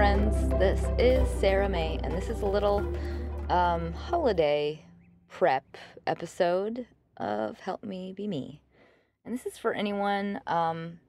friends. 0.00 0.48
This 0.58 0.82
is 0.98 1.28
Sarah 1.40 1.68
May, 1.68 2.00
and 2.02 2.14
this 2.14 2.30
is 2.30 2.40
a 2.40 2.46
little 2.46 2.78
um, 3.50 3.92
holiday 3.92 4.82
prep 5.28 5.76
episode 6.06 6.86
of 7.18 7.60
Help 7.60 7.84
Me 7.84 8.14
Be 8.16 8.26
Me. 8.26 8.62
And 9.26 9.34
this 9.34 9.44
is 9.44 9.58
for 9.58 9.74
anyone, 9.74 10.40
um, 10.46 11.00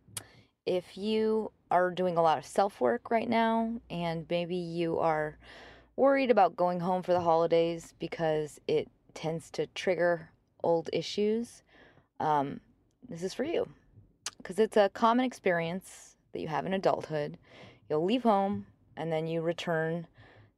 if 0.65 0.97
you 0.97 1.53
are 1.71 1.89
doing 1.89 2.17
a 2.17 2.21
lot 2.21 2.37
of 2.37 2.45
self 2.45 2.81
work 2.81 3.09
right 3.09 3.29
now, 3.29 3.71
and 3.89 4.25
maybe 4.29 4.57
you 4.57 4.99
are 4.99 5.37
worried 5.95 6.29
about 6.29 6.57
going 6.57 6.81
home 6.81 7.01
for 7.01 7.13
the 7.13 7.21
holidays 7.21 7.93
because 7.97 8.59
it 8.67 8.89
tends 9.13 9.49
to 9.51 9.67
trigger 9.67 10.31
old 10.65 10.89
issues, 10.91 11.63
um, 12.19 12.59
this 13.07 13.23
is 13.23 13.33
for 13.33 13.45
you. 13.45 13.69
Because 14.35 14.59
it's 14.59 14.75
a 14.75 14.89
common 14.89 15.23
experience 15.23 16.17
that 16.33 16.41
you 16.41 16.49
have 16.49 16.65
in 16.65 16.73
adulthood. 16.73 17.37
You'll 17.89 18.03
leave 18.03 18.23
home 18.23 18.65
and 18.97 19.11
then 19.11 19.27
you 19.27 19.41
return 19.41 20.07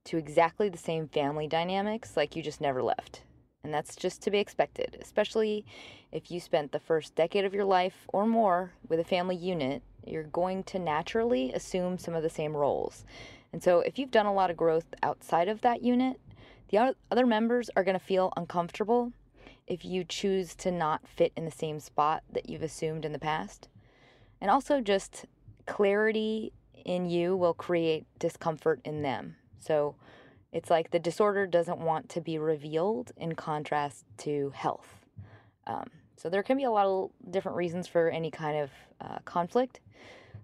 to 0.06 0.18
exactly 0.18 0.70
the 0.70 0.78
same 0.78 1.08
family 1.08 1.48
dynamics 1.48 2.18
like 2.18 2.36
you 2.36 2.44
just 2.44 2.62
never 2.62 2.84
left. 2.84 3.22
And 3.64 3.74
that's 3.74 3.96
just 3.96 4.22
to 4.24 4.32
be 4.32 4.40
expected, 4.40 4.98
especially 5.02 5.66
if 6.12 6.30
you 6.30 6.42
spent 6.42 6.72
the 6.72 6.80
first 6.80 7.16
decade 7.16 7.46
of 7.46 7.54
your 7.54 7.64
life 7.64 8.06
or 8.10 8.26
more 8.26 8.74
with 8.90 9.00
a 9.00 9.06
family 9.06 9.38
unit, 9.38 9.82
you're 10.06 10.24
going 10.24 10.64
to 10.66 10.80
naturally 10.80 11.54
assume 11.54 11.98
some 11.98 12.14
of 12.14 12.24
the 12.24 12.30
same 12.30 12.58
roles. 12.58 13.06
And 13.54 13.64
so 13.64 13.80
if 13.80 13.98
you've 13.98 14.12
done 14.12 14.26
a 14.26 14.34
lot 14.34 14.52
of 14.52 14.58
growth 14.58 14.94
outside 15.02 15.48
of 15.48 15.62
that 15.62 15.82
unit, 15.82 16.20
the 16.70 16.96
other 17.10 17.26
members 17.26 17.70
are 17.76 17.84
going 17.84 17.98
to 17.98 18.06
feel 18.06 18.34
uncomfortable 18.36 19.14
if 19.66 19.86
you 19.86 20.04
choose 20.04 20.56
to 20.56 20.72
not 20.72 21.08
fit 21.08 21.32
in 21.38 21.46
the 21.46 21.52
same 21.52 21.80
spot 21.80 22.24
that 22.32 22.50
you've 22.50 22.64
assumed 22.64 23.06
in 23.06 23.14
the 23.14 23.20
past. 23.20 23.70
And 24.42 24.52
also 24.52 24.82
just 24.82 25.26
clarity 25.66 26.52
in 26.86 27.06
you 27.06 27.36
will 27.36 27.54
create 27.54 28.06
discomfort 28.20 28.80
in 28.84 29.02
them. 29.02 29.36
So 29.60 29.96
it's 30.52 30.70
like 30.70 30.92
the 30.92 31.00
disorder 31.00 31.48
doesn't 31.48 31.80
want 31.80 32.10
to 32.10 32.22
be 32.22 32.38
revealed 32.38 33.12
in 33.18 33.36
contrast 33.36 34.06
to 34.20 34.52
health. 34.56 35.06
Um, 35.66 35.90
so 36.18 36.30
there 36.30 36.44
can 36.44 36.58
be 36.58 36.64
a 36.64 36.72
lot 36.72 36.86
of 36.86 37.12
different 37.32 37.58
reasons 37.58 37.88
for 37.88 38.10
any 38.10 38.30
kind 38.30 38.58
of 38.58 38.72
uh, 39.02 39.20
conflict. 39.26 39.80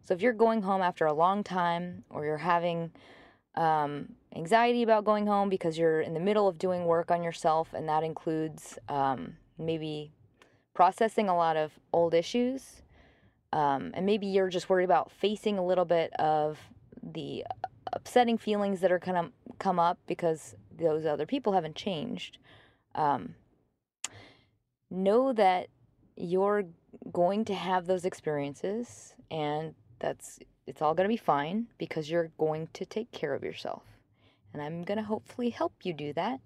So 0.04 0.14
if 0.14 0.22
you're 0.22 0.34
going 0.34 0.62
home 0.62 0.82
after 0.82 1.06
a 1.06 1.14
long 1.14 1.44
time 1.44 2.04
or 2.10 2.26
you're 2.26 2.38
having 2.38 2.92
um, 3.56 4.14
anxiety 4.36 4.84
about 4.84 5.06
going 5.06 5.28
home 5.28 5.50
because 5.50 5.78
you're 5.78 6.02
in 6.02 6.14
the 6.14 6.20
middle 6.20 6.48
of 6.48 6.58
doing 6.58 6.86
work 6.86 7.12
on 7.12 7.22
yourself, 7.22 7.74
and 7.74 7.88
that 7.88 8.04
includes 8.04 8.80
um, 8.88 9.38
maybe 9.58 10.12
processing 10.74 11.30
a 11.30 11.36
lot 11.36 11.58
of 11.58 11.72
old 11.94 12.14
issues 12.14 12.82
um, 13.52 13.92
and 13.94 14.06
maybe 14.06 14.28
you're 14.28 14.50
just 14.50 14.70
worried 14.70 14.86
about 14.86 15.12
facing 15.12 15.58
a 15.58 15.66
little 15.66 15.86
bit 15.86 16.12
of 16.20 16.60
the 17.02 17.46
upsetting 17.94 18.38
feelings 18.38 18.82
that 18.82 18.92
are 18.92 19.00
going 19.00 19.24
to 19.24 19.32
come 19.58 19.80
up 19.80 19.98
because 20.08 20.56
those 20.78 21.06
other 21.06 21.26
people 21.26 21.54
haven't 21.54 21.76
changed. 21.76 22.38
Um, 22.96 23.36
know 24.92 25.34
that 25.34 25.68
you're 26.16 26.66
going 27.12 27.46
to 27.46 27.54
have 27.54 27.86
those 27.86 28.06
experiences 28.06 29.14
and 29.32 29.76
that's 30.00 30.40
it's 30.66 30.82
all 30.82 30.94
going 30.94 31.06
to 31.06 31.14
be 31.14 31.18
fine 31.18 31.68
because 31.78 32.10
you're 32.12 32.32
going 32.38 32.68
to 32.74 32.86
take 32.86 33.12
care 33.12 33.34
of 33.34 33.44
yourself. 33.44 33.84
And 34.54 34.62
I'm 34.62 34.84
going 34.84 34.98
to 34.98 35.04
hopefully 35.04 35.50
help 35.50 35.74
you 35.82 35.94
do 35.94 36.14
that 36.14 36.40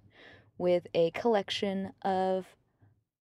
with 0.58 0.88
a 0.94 1.12
collection 1.12 1.92
of 2.04 2.46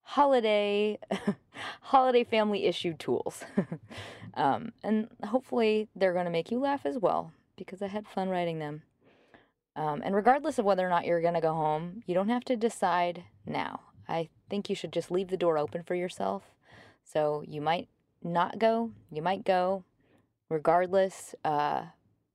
holiday 0.02 0.98
holiday 1.82 2.24
family 2.24 2.64
issue 2.64 2.94
tools. 2.94 3.44
um, 4.34 4.72
and 4.82 5.08
hopefully 5.24 5.88
they're 5.94 6.12
going 6.12 6.24
to 6.24 6.30
make 6.30 6.50
you 6.50 6.58
laugh 6.58 6.84
as 6.84 6.98
well 6.98 7.32
because 7.56 7.82
I 7.82 7.88
had 7.88 8.06
fun 8.08 8.28
writing 8.28 8.58
them. 8.58 8.82
Um, 9.74 10.02
and 10.04 10.14
regardless 10.14 10.58
of 10.58 10.64
whether 10.64 10.86
or 10.86 10.90
not 10.90 11.06
you're 11.06 11.22
going 11.22 11.34
to 11.34 11.40
go 11.40 11.54
home, 11.54 12.02
you 12.06 12.14
don't 12.14 12.28
have 12.28 12.44
to 12.44 12.56
decide 12.56 13.24
now. 13.46 13.80
I 14.08 14.28
think 14.50 14.68
you 14.68 14.76
should 14.76 14.92
just 14.92 15.10
leave 15.10 15.28
the 15.28 15.36
door 15.36 15.56
open 15.56 15.82
for 15.82 15.94
yourself. 15.94 16.42
So 17.04 17.42
you 17.46 17.60
might 17.60 17.88
not 18.22 18.58
go, 18.58 18.90
you 19.10 19.22
might 19.22 19.44
go. 19.44 19.84
Regardless, 20.50 21.34
uh, 21.44 21.84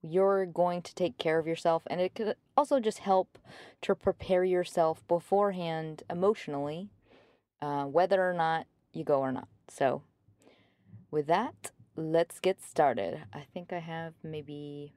you're 0.01 0.45
going 0.47 0.81
to 0.81 0.95
take 0.95 1.19
care 1.19 1.37
of 1.37 1.45
yourself. 1.45 1.83
And 1.87 2.01
it 2.01 2.15
could 2.15 2.35
also 2.55 2.79
just 2.79 2.99
help 2.99 3.37
to 3.81 3.93
prepare 3.93 4.43
yourself 4.43 5.07
beforehand 5.07 6.01
emotionally 6.09 6.89
uh, 7.61 7.85
whether 7.85 8.27
or 8.27 8.33
not 8.33 8.67
you 8.93 9.03
go 9.03 9.19
or 9.19 9.31
not. 9.31 9.47
So, 9.67 10.01
with 11.11 11.27
that, 11.27 11.71
let's 11.95 12.39
get 12.39 12.61
started. 12.61 13.23
I 13.33 13.45
think 13.53 13.73
I 13.73 13.79
have 13.79 14.13
maybe 14.23 14.93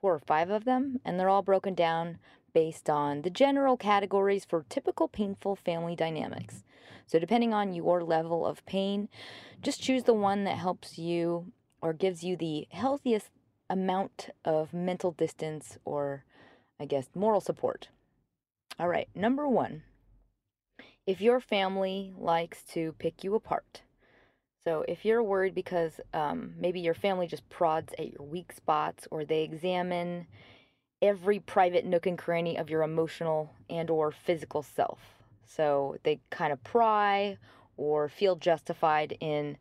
four 0.00 0.14
or 0.14 0.20
five 0.20 0.50
of 0.50 0.64
them, 0.64 1.00
and 1.04 1.18
they're 1.18 1.28
all 1.28 1.42
broken 1.42 1.74
down 1.74 2.18
based 2.52 2.90
on 2.90 3.22
the 3.22 3.30
general 3.30 3.76
categories 3.76 4.44
for 4.44 4.64
typical 4.68 5.08
painful 5.08 5.56
family 5.56 5.94
dynamics. 5.94 6.64
So, 7.06 7.18
depending 7.18 7.52
on 7.52 7.74
your 7.74 8.02
level 8.02 8.46
of 8.46 8.64
pain, 8.66 9.08
just 9.62 9.82
choose 9.82 10.04
the 10.04 10.14
one 10.14 10.44
that 10.44 10.58
helps 10.58 10.98
you 10.98 11.52
or 11.82 11.92
gives 11.92 12.22
you 12.22 12.36
the 12.36 12.68
healthiest 12.70 13.30
amount 13.68 14.30
of 14.44 14.72
mental 14.72 15.12
distance 15.12 15.78
or, 15.84 16.24
I 16.78 16.84
guess, 16.84 17.08
moral 17.14 17.40
support. 17.40 17.88
All 18.78 18.88
right, 18.88 19.08
number 19.14 19.48
one 19.48 19.82
if 21.10 21.20
your 21.20 21.40
family 21.40 22.12
likes 22.16 22.62
to 22.62 22.92
pick 23.00 23.24
you 23.24 23.34
apart. 23.34 23.82
So 24.62 24.84
if 24.86 25.04
you're 25.04 25.24
worried 25.24 25.56
because 25.56 26.00
um, 26.14 26.52
maybe 26.56 26.78
your 26.78 26.94
family 26.94 27.26
just 27.26 27.48
prods 27.48 27.92
at 27.98 28.12
your 28.12 28.22
weak 28.22 28.52
spots 28.52 29.08
or 29.10 29.24
they 29.24 29.42
examine 29.42 30.28
every 31.02 31.40
private 31.40 31.84
nook 31.84 32.06
and 32.06 32.16
cranny 32.16 32.56
of 32.56 32.70
your 32.70 32.84
emotional 32.84 33.52
and 33.68 33.90
or 33.90 34.12
physical 34.12 34.62
self. 34.62 35.00
So 35.44 35.96
they 36.04 36.20
kind 36.30 36.52
of 36.52 36.62
pry 36.62 37.38
or 37.76 38.08
feel 38.08 38.36
justified 38.36 39.16
in 39.18 39.56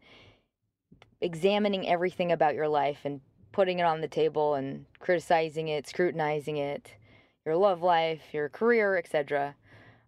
examining 1.19 1.89
everything 1.89 2.31
about 2.31 2.53
your 2.53 2.67
life 2.67 2.99
and 3.05 3.21
putting 3.51 3.79
it 3.79 3.85
on 3.85 4.01
the 4.01 4.07
table 4.07 4.53
and 4.53 4.85
criticizing 4.99 5.67
it, 5.67 5.87
scrutinizing 5.87 6.57
it, 6.57 6.93
your 7.43 7.55
love 7.55 7.81
life, 7.81 8.21
your 8.33 8.49
career, 8.49 8.97
etc. 8.97 9.55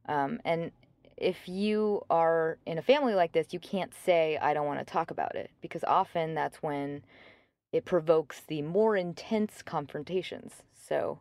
Um, 0.07 0.40
and 0.46 0.72
if 1.21 1.47
you 1.47 2.01
are 2.09 2.57
in 2.65 2.79
a 2.79 2.81
family 2.81 3.13
like 3.13 3.31
this, 3.31 3.53
you 3.53 3.59
can't 3.59 3.93
say, 3.93 4.39
I 4.41 4.55
don't 4.55 4.65
want 4.65 4.79
to 4.79 4.91
talk 4.91 5.11
about 5.11 5.35
it, 5.35 5.51
because 5.61 5.83
often 5.83 6.33
that's 6.33 6.63
when 6.63 7.03
it 7.71 7.85
provokes 7.85 8.41
the 8.41 8.63
more 8.63 8.97
intense 8.97 9.61
confrontations. 9.61 10.63
So, 10.73 11.19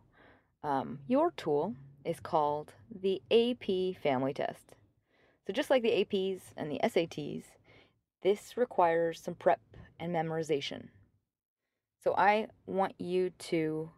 um, 0.65 1.01
your 1.07 1.33
tool 1.33 1.75
is 2.05 2.19
called 2.19 2.73
the 2.91 3.21
AP 3.31 4.03
Family 4.03 4.33
Test. 4.33 4.75
So, 5.47 5.53
just 5.53 5.69
like 5.69 5.83
the 5.83 6.05
APs 6.05 6.41
and 6.57 6.73
the 6.73 6.81
SATs, 6.83 7.45
this 8.23 8.57
requires 8.57 9.21
some 9.21 9.35
prep 9.35 9.61
and 9.99 10.15
memorization. 10.15 10.89
So, 12.03 12.15
I 12.17 12.47
want 12.67 12.95
you 12.99 13.33
to 13.39 13.91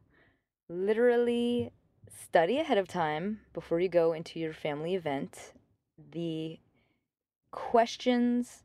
literally 0.68 1.70
study 2.10 2.58
ahead 2.58 2.78
of 2.78 2.88
time 2.88 3.40
before 3.54 3.78
you 3.78 3.88
go 3.88 4.12
into 4.12 4.40
your 4.40 4.52
family 4.52 4.96
event 4.96 5.52
the 6.10 6.58
questions 7.50 8.64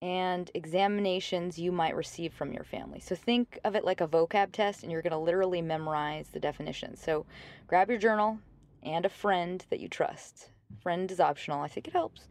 and 0.00 0.50
examinations 0.54 1.58
you 1.58 1.72
might 1.72 1.96
receive 1.96 2.32
from 2.32 2.52
your 2.52 2.64
family. 2.64 3.00
So 3.00 3.14
think 3.14 3.58
of 3.64 3.74
it 3.74 3.84
like 3.84 4.00
a 4.00 4.06
vocab 4.06 4.52
test, 4.52 4.82
and 4.82 4.92
you're 4.92 5.02
going 5.02 5.12
to 5.12 5.18
literally 5.18 5.60
memorize 5.62 6.28
the 6.28 6.38
definitions. 6.38 7.02
So 7.02 7.26
grab 7.66 7.88
your 7.88 7.98
journal 7.98 8.38
and 8.82 9.04
a 9.04 9.10
friend 9.10 9.64
that 9.70 9.80
you 9.80 9.88
trust. 9.88 10.50
Friend 10.80 11.10
is 11.10 11.18
optional, 11.18 11.62
I 11.62 11.68
think 11.68 11.88
it 11.88 11.94
helps. 11.94 12.28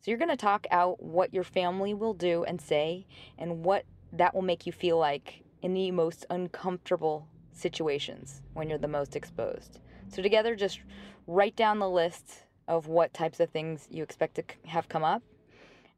So 0.00 0.10
you're 0.10 0.18
going 0.18 0.30
to 0.30 0.36
talk 0.36 0.66
out 0.70 1.02
what 1.02 1.34
your 1.34 1.44
family 1.44 1.92
will 1.92 2.14
do 2.14 2.44
and 2.44 2.58
say, 2.60 3.06
and 3.38 3.64
what 3.64 3.84
that 4.12 4.34
will 4.34 4.42
make 4.42 4.64
you 4.66 4.72
feel 4.72 4.96
like 4.96 5.42
in 5.60 5.74
the 5.74 5.90
most 5.90 6.24
uncomfortable 6.30 7.26
situations 7.52 8.40
when 8.54 8.70
you're 8.70 8.78
the 8.78 8.88
most 8.88 9.14
exposed. 9.14 9.78
So 10.08 10.22
together, 10.22 10.56
just 10.56 10.80
write 11.26 11.54
down 11.54 11.78
the 11.78 11.90
list 11.90 12.44
of 12.70 12.86
what 12.86 13.12
types 13.12 13.40
of 13.40 13.50
things 13.50 13.88
you 13.90 14.02
expect 14.02 14.36
to 14.36 14.44
have 14.64 14.88
come 14.88 15.02
up. 15.02 15.22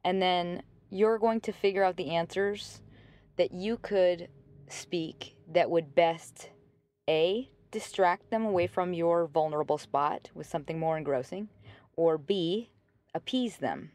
And 0.04 0.20
then 0.22 0.62
you're 0.90 1.18
going 1.18 1.40
to 1.42 1.52
figure 1.52 1.84
out 1.84 1.96
the 1.96 2.10
answers 2.10 2.80
that 3.36 3.52
you 3.52 3.76
could 3.76 4.28
speak 4.68 5.36
that 5.52 5.70
would 5.70 5.94
best 5.94 6.48
A, 7.08 7.50
distract 7.70 8.30
them 8.30 8.46
away 8.46 8.66
from 8.66 8.94
your 8.94 9.26
vulnerable 9.26 9.76
spot 9.76 10.30
with 10.34 10.46
something 10.46 10.78
more 10.78 10.96
engrossing, 10.96 11.48
or 11.94 12.16
B, 12.16 12.70
appease 13.14 13.58
them. 13.58 13.90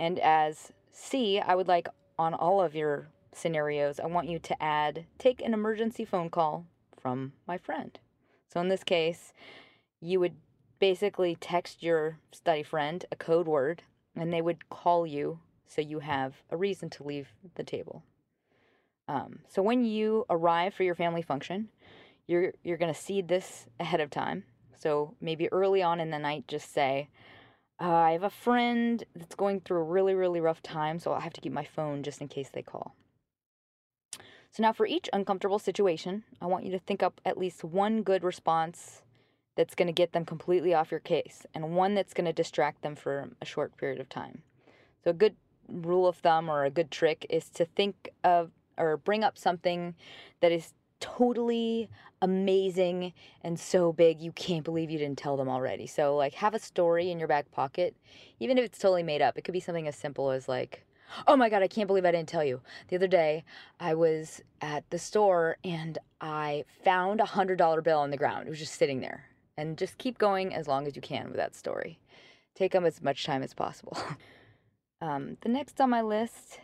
And 0.00 0.18
as 0.18 0.72
C, 0.90 1.40
I 1.40 1.54
would 1.54 1.68
like 1.68 1.88
on 2.18 2.32
all 2.32 2.62
of 2.62 2.74
your 2.74 3.08
scenarios, 3.34 4.00
I 4.00 4.06
want 4.06 4.28
you 4.28 4.38
to 4.38 4.62
add 4.62 5.04
take 5.18 5.42
an 5.42 5.52
emergency 5.52 6.06
phone 6.06 6.30
call 6.30 6.66
from 6.98 7.32
my 7.46 7.58
friend. 7.58 7.98
So 8.48 8.60
in 8.60 8.68
this 8.68 8.84
case, 8.84 9.34
you 10.00 10.20
would 10.20 10.36
basically 10.82 11.36
text 11.36 11.80
your 11.80 12.18
study 12.32 12.64
friend 12.64 13.04
a 13.12 13.14
code 13.14 13.46
word 13.46 13.84
and 14.16 14.32
they 14.32 14.42
would 14.42 14.68
call 14.68 15.06
you 15.06 15.38
so 15.64 15.80
you 15.80 16.00
have 16.00 16.42
a 16.50 16.56
reason 16.56 16.90
to 16.90 17.04
leave 17.04 17.28
the 17.54 17.62
table. 17.62 18.02
Um, 19.06 19.38
so 19.48 19.62
when 19.62 19.84
you 19.84 20.26
arrive 20.28 20.74
for 20.74 20.82
your 20.82 20.96
family 20.96 21.22
function, 21.22 21.68
you're 22.26 22.52
you're 22.64 22.78
going 22.78 22.92
to 22.92 23.00
seed 23.00 23.28
this 23.28 23.66
ahead 23.78 24.00
of 24.00 24.10
time. 24.10 24.42
So 24.76 25.14
maybe 25.20 25.52
early 25.52 25.84
on 25.84 26.00
in 26.00 26.10
the 26.10 26.18
night 26.18 26.48
just 26.48 26.74
say 26.74 27.08
uh, 27.80 27.88
I 27.88 28.10
have 28.10 28.24
a 28.24 28.30
friend 28.30 29.04
that's 29.14 29.36
going 29.36 29.60
through 29.60 29.82
a 29.82 29.84
really 29.84 30.14
really 30.16 30.40
rough 30.40 30.62
time, 30.64 30.98
so 30.98 31.12
I'll 31.12 31.20
have 31.20 31.34
to 31.34 31.40
keep 31.40 31.52
my 31.52 31.64
phone 31.64 32.02
just 32.02 32.20
in 32.20 32.26
case 32.26 32.50
they 32.52 32.62
call. 32.62 32.96
So 34.50 34.64
now 34.64 34.72
for 34.72 34.86
each 34.86 35.08
uncomfortable 35.12 35.60
situation, 35.60 36.24
I 36.40 36.46
want 36.46 36.64
you 36.64 36.72
to 36.72 36.80
think 36.80 37.04
up 37.04 37.20
at 37.24 37.38
least 37.38 37.62
one 37.62 38.02
good 38.02 38.24
response 38.24 39.02
that's 39.54 39.74
going 39.74 39.86
to 39.86 39.92
get 39.92 40.12
them 40.12 40.24
completely 40.24 40.74
off 40.74 40.90
your 40.90 41.00
case 41.00 41.46
and 41.54 41.76
one 41.76 41.94
that's 41.94 42.14
going 42.14 42.24
to 42.24 42.32
distract 42.32 42.82
them 42.82 42.96
for 42.96 43.30
a 43.40 43.44
short 43.44 43.76
period 43.76 44.00
of 44.00 44.08
time. 44.08 44.42
So 45.04 45.10
a 45.10 45.14
good 45.14 45.36
rule 45.68 46.06
of 46.06 46.16
thumb 46.16 46.48
or 46.48 46.64
a 46.64 46.70
good 46.70 46.90
trick 46.90 47.26
is 47.28 47.48
to 47.50 47.64
think 47.64 48.10
of 48.24 48.50
or 48.78 48.96
bring 48.96 49.22
up 49.22 49.36
something 49.36 49.94
that 50.40 50.52
is 50.52 50.72
totally 51.00 51.88
amazing 52.22 53.12
and 53.42 53.58
so 53.58 53.92
big 53.92 54.20
you 54.20 54.30
can't 54.32 54.64
believe 54.64 54.90
you 54.90 54.98
didn't 54.98 55.18
tell 55.18 55.36
them 55.36 55.48
already. 55.48 55.86
So 55.86 56.16
like 56.16 56.34
have 56.34 56.54
a 56.54 56.58
story 56.58 57.10
in 57.10 57.18
your 57.18 57.28
back 57.28 57.50
pocket, 57.50 57.96
even 58.38 58.56
if 58.56 58.64
it's 58.64 58.78
totally 58.78 59.02
made 59.02 59.20
up. 59.20 59.36
It 59.36 59.42
could 59.42 59.52
be 59.52 59.60
something 59.60 59.88
as 59.88 59.96
simple 59.96 60.30
as 60.30 60.48
like, 60.48 60.86
"Oh 61.26 61.36
my 61.36 61.48
god, 61.48 61.62
I 61.62 61.68
can't 61.68 61.88
believe 61.88 62.06
I 62.06 62.12
didn't 62.12 62.28
tell 62.28 62.44
you. 62.44 62.60
The 62.88 62.96
other 62.96 63.08
day, 63.08 63.44
I 63.80 63.94
was 63.94 64.42
at 64.60 64.88
the 64.90 64.98
store 64.98 65.56
and 65.64 65.98
I 66.20 66.64
found 66.84 67.20
a 67.20 67.24
$100 67.24 67.82
bill 67.82 67.98
on 67.98 68.10
the 68.10 68.16
ground. 68.16 68.46
It 68.46 68.50
was 68.50 68.60
just 68.60 68.76
sitting 68.76 69.00
there." 69.00 69.31
And 69.62 69.78
just 69.78 69.96
keep 69.96 70.18
going 70.18 70.52
as 70.52 70.66
long 70.66 70.88
as 70.88 70.96
you 70.96 71.02
can 71.02 71.28
with 71.28 71.36
that 71.36 71.54
story. 71.54 72.00
Take 72.56 72.72
them 72.72 72.84
as 72.84 73.00
much 73.00 73.24
time 73.24 73.44
as 73.44 73.54
possible. 73.54 73.96
um, 75.00 75.36
the 75.42 75.48
next 75.48 75.80
on 75.80 75.88
my 75.88 76.02
list, 76.02 76.58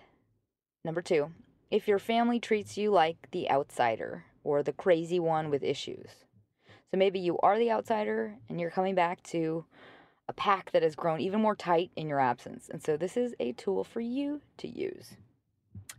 number 0.84 1.00
two, 1.00 1.30
if 1.70 1.86
your 1.86 2.00
family 2.00 2.40
treats 2.40 2.76
you 2.76 2.90
like 2.90 3.28
the 3.30 3.48
outsider 3.48 4.24
or 4.42 4.64
the 4.64 4.72
crazy 4.72 5.20
one 5.20 5.48
with 5.48 5.62
issues. 5.62 6.08
So 6.90 6.96
maybe 6.96 7.20
you 7.20 7.38
are 7.38 7.56
the 7.56 7.70
outsider 7.70 8.34
and 8.48 8.60
you're 8.60 8.68
coming 8.68 8.96
back 8.96 9.22
to 9.28 9.64
a 10.28 10.32
pack 10.32 10.72
that 10.72 10.82
has 10.82 10.96
grown 10.96 11.20
even 11.20 11.40
more 11.40 11.54
tight 11.54 11.92
in 11.94 12.08
your 12.08 12.18
absence. 12.18 12.68
And 12.68 12.82
so 12.82 12.96
this 12.96 13.16
is 13.16 13.32
a 13.38 13.52
tool 13.52 13.84
for 13.84 14.00
you 14.00 14.40
to 14.56 14.66
use. 14.66 15.12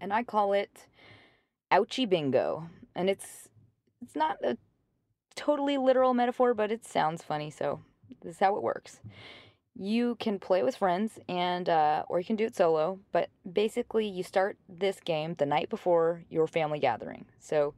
And 0.01 0.11
I 0.11 0.23
call 0.23 0.51
it 0.51 0.87
ouchie 1.71 2.09
bingo. 2.09 2.69
And 2.93 3.09
it's 3.09 3.47
it's 4.01 4.17
not 4.17 4.35
a 4.43 4.57
totally 5.49 5.77
literal 5.77 6.13
metaphor, 6.13 6.53
but 6.53 6.71
it 6.71 6.85
sounds 6.85 7.23
funny, 7.23 7.49
so 7.49 7.81
this 8.21 8.35
is 8.35 8.39
how 8.39 8.55
it 8.55 8.63
works. 8.63 8.99
You 9.75 10.15
can 10.15 10.39
play 10.39 10.61
with 10.63 10.75
friends 10.75 11.19
and 11.29 11.69
uh, 11.69 12.03
or 12.09 12.19
you 12.19 12.25
can 12.25 12.35
do 12.35 12.45
it 12.45 12.55
solo, 12.55 12.99
but 13.11 13.29
basically 13.51 14.07
you 14.07 14.23
start 14.23 14.57
this 14.67 14.99
game 14.99 15.35
the 15.35 15.45
night 15.45 15.69
before 15.69 16.23
your 16.29 16.47
family 16.47 16.79
gathering. 16.79 17.25
So 17.39 17.73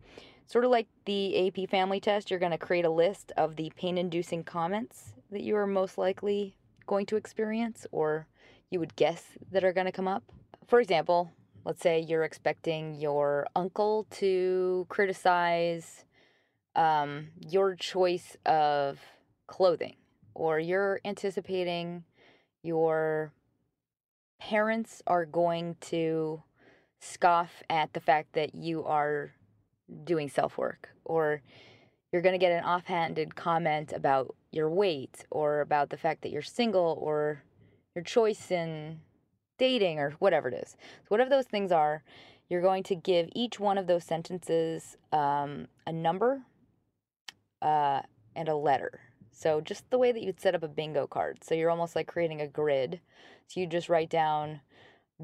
Sort 0.51 0.65
of 0.65 0.71
like 0.71 0.87
the 1.05 1.47
AP 1.47 1.69
family 1.69 2.01
test, 2.01 2.29
you're 2.29 2.37
going 2.37 2.51
to 2.51 2.57
create 2.57 2.83
a 2.83 2.89
list 2.89 3.31
of 3.37 3.55
the 3.55 3.71
pain 3.77 3.97
inducing 3.97 4.43
comments 4.43 5.13
that 5.31 5.43
you 5.43 5.55
are 5.55 5.65
most 5.65 5.97
likely 5.97 6.57
going 6.85 7.05
to 7.05 7.15
experience 7.15 7.87
or 7.93 8.27
you 8.69 8.77
would 8.77 8.93
guess 8.97 9.23
that 9.53 9.63
are 9.63 9.71
going 9.71 9.85
to 9.85 9.93
come 9.93 10.09
up. 10.09 10.23
For 10.67 10.81
example, 10.81 11.31
let's 11.63 11.81
say 11.81 12.01
you're 12.01 12.25
expecting 12.25 12.95
your 12.95 13.47
uncle 13.55 14.07
to 14.19 14.85
criticize 14.89 16.03
um, 16.75 17.27
your 17.39 17.75
choice 17.75 18.37
of 18.45 18.99
clothing, 19.47 19.95
or 20.33 20.59
you're 20.59 20.99
anticipating 21.03 22.03
your 22.63 23.33
parents 24.39 25.01
are 25.07 25.25
going 25.25 25.75
to 25.81 26.41
scoff 26.99 27.63
at 27.69 27.93
the 27.93 27.99
fact 27.99 28.33
that 28.33 28.55
you 28.55 28.83
are 28.83 29.33
doing 30.03 30.29
self 30.29 30.57
work, 30.57 30.89
or 31.05 31.41
you're 32.11 32.21
going 32.21 32.33
to 32.33 32.39
get 32.39 32.51
an 32.51 32.63
offhanded 32.63 33.35
comment 33.35 33.93
about 33.93 34.35
your 34.51 34.69
weight, 34.69 35.25
or 35.29 35.61
about 35.61 35.89
the 35.89 35.97
fact 35.97 36.21
that 36.21 36.31
you're 36.31 36.41
single, 36.41 36.97
or 37.01 37.43
your 37.95 38.03
choice 38.03 38.51
in 38.51 38.99
dating, 39.57 39.99
or 39.99 40.11
whatever 40.19 40.47
it 40.47 40.53
is. 40.53 40.71
So, 40.71 41.07
whatever 41.09 41.29
those 41.29 41.45
things 41.45 41.71
are, 41.71 42.03
you're 42.49 42.61
going 42.61 42.83
to 42.83 42.95
give 42.95 43.29
each 43.33 43.59
one 43.59 43.77
of 43.77 43.87
those 43.87 44.03
sentences 44.03 44.97
um, 45.11 45.67
a 45.87 45.91
number 45.91 46.41
uh, 47.61 48.01
and 48.35 48.49
a 48.49 48.55
letter. 48.55 48.99
So, 49.31 49.61
just 49.61 49.89
the 49.89 49.97
way 49.97 50.11
that 50.11 50.21
you'd 50.21 50.41
set 50.41 50.55
up 50.55 50.63
a 50.63 50.67
bingo 50.67 51.07
card. 51.07 51.43
So, 51.43 51.55
you're 51.55 51.69
almost 51.69 51.95
like 51.95 52.07
creating 52.07 52.41
a 52.41 52.47
grid. 52.47 52.99
So, 53.47 53.59
you 53.59 53.67
just 53.67 53.89
write 53.89 54.09
down 54.09 54.61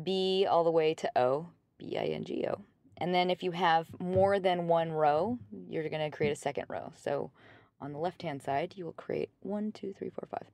B 0.01 0.45
all 0.49 0.63
the 0.63 0.71
way 0.71 0.93
to 0.95 1.11
O, 1.19 1.49
B 1.77 1.97
I 1.97 2.05
N 2.05 2.23
G 2.23 2.45
O. 2.47 2.61
And 2.97 3.13
then 3.13 3.29
if 3.29 3.43
you 3.43 3.51
have 3.51 3.87
more 3.99 4.39
than 4.39 4.67
one 4.67 4.91
row, 4.91 5.37
you're 5.69 5.87
going 5.87 6.09
to 6.09 6.15
create 6.15 6.31
a 6.31 6.35
second 6.35 6.65
row. 6.67 6.91
So 6.95 7.31
on 7.79 7.93
the 7.93 7.99
left 7.99 8.23
hand 8.23 8.41
side, 8.41 8.73
you 8.75 8.85
will 8.85 8.93
create 8.93 9.29
one, 9.41 9.71
two, 9.71 9.93
three, 9.93 10.09
four, 10.09 10.27
five, 10.29 10.47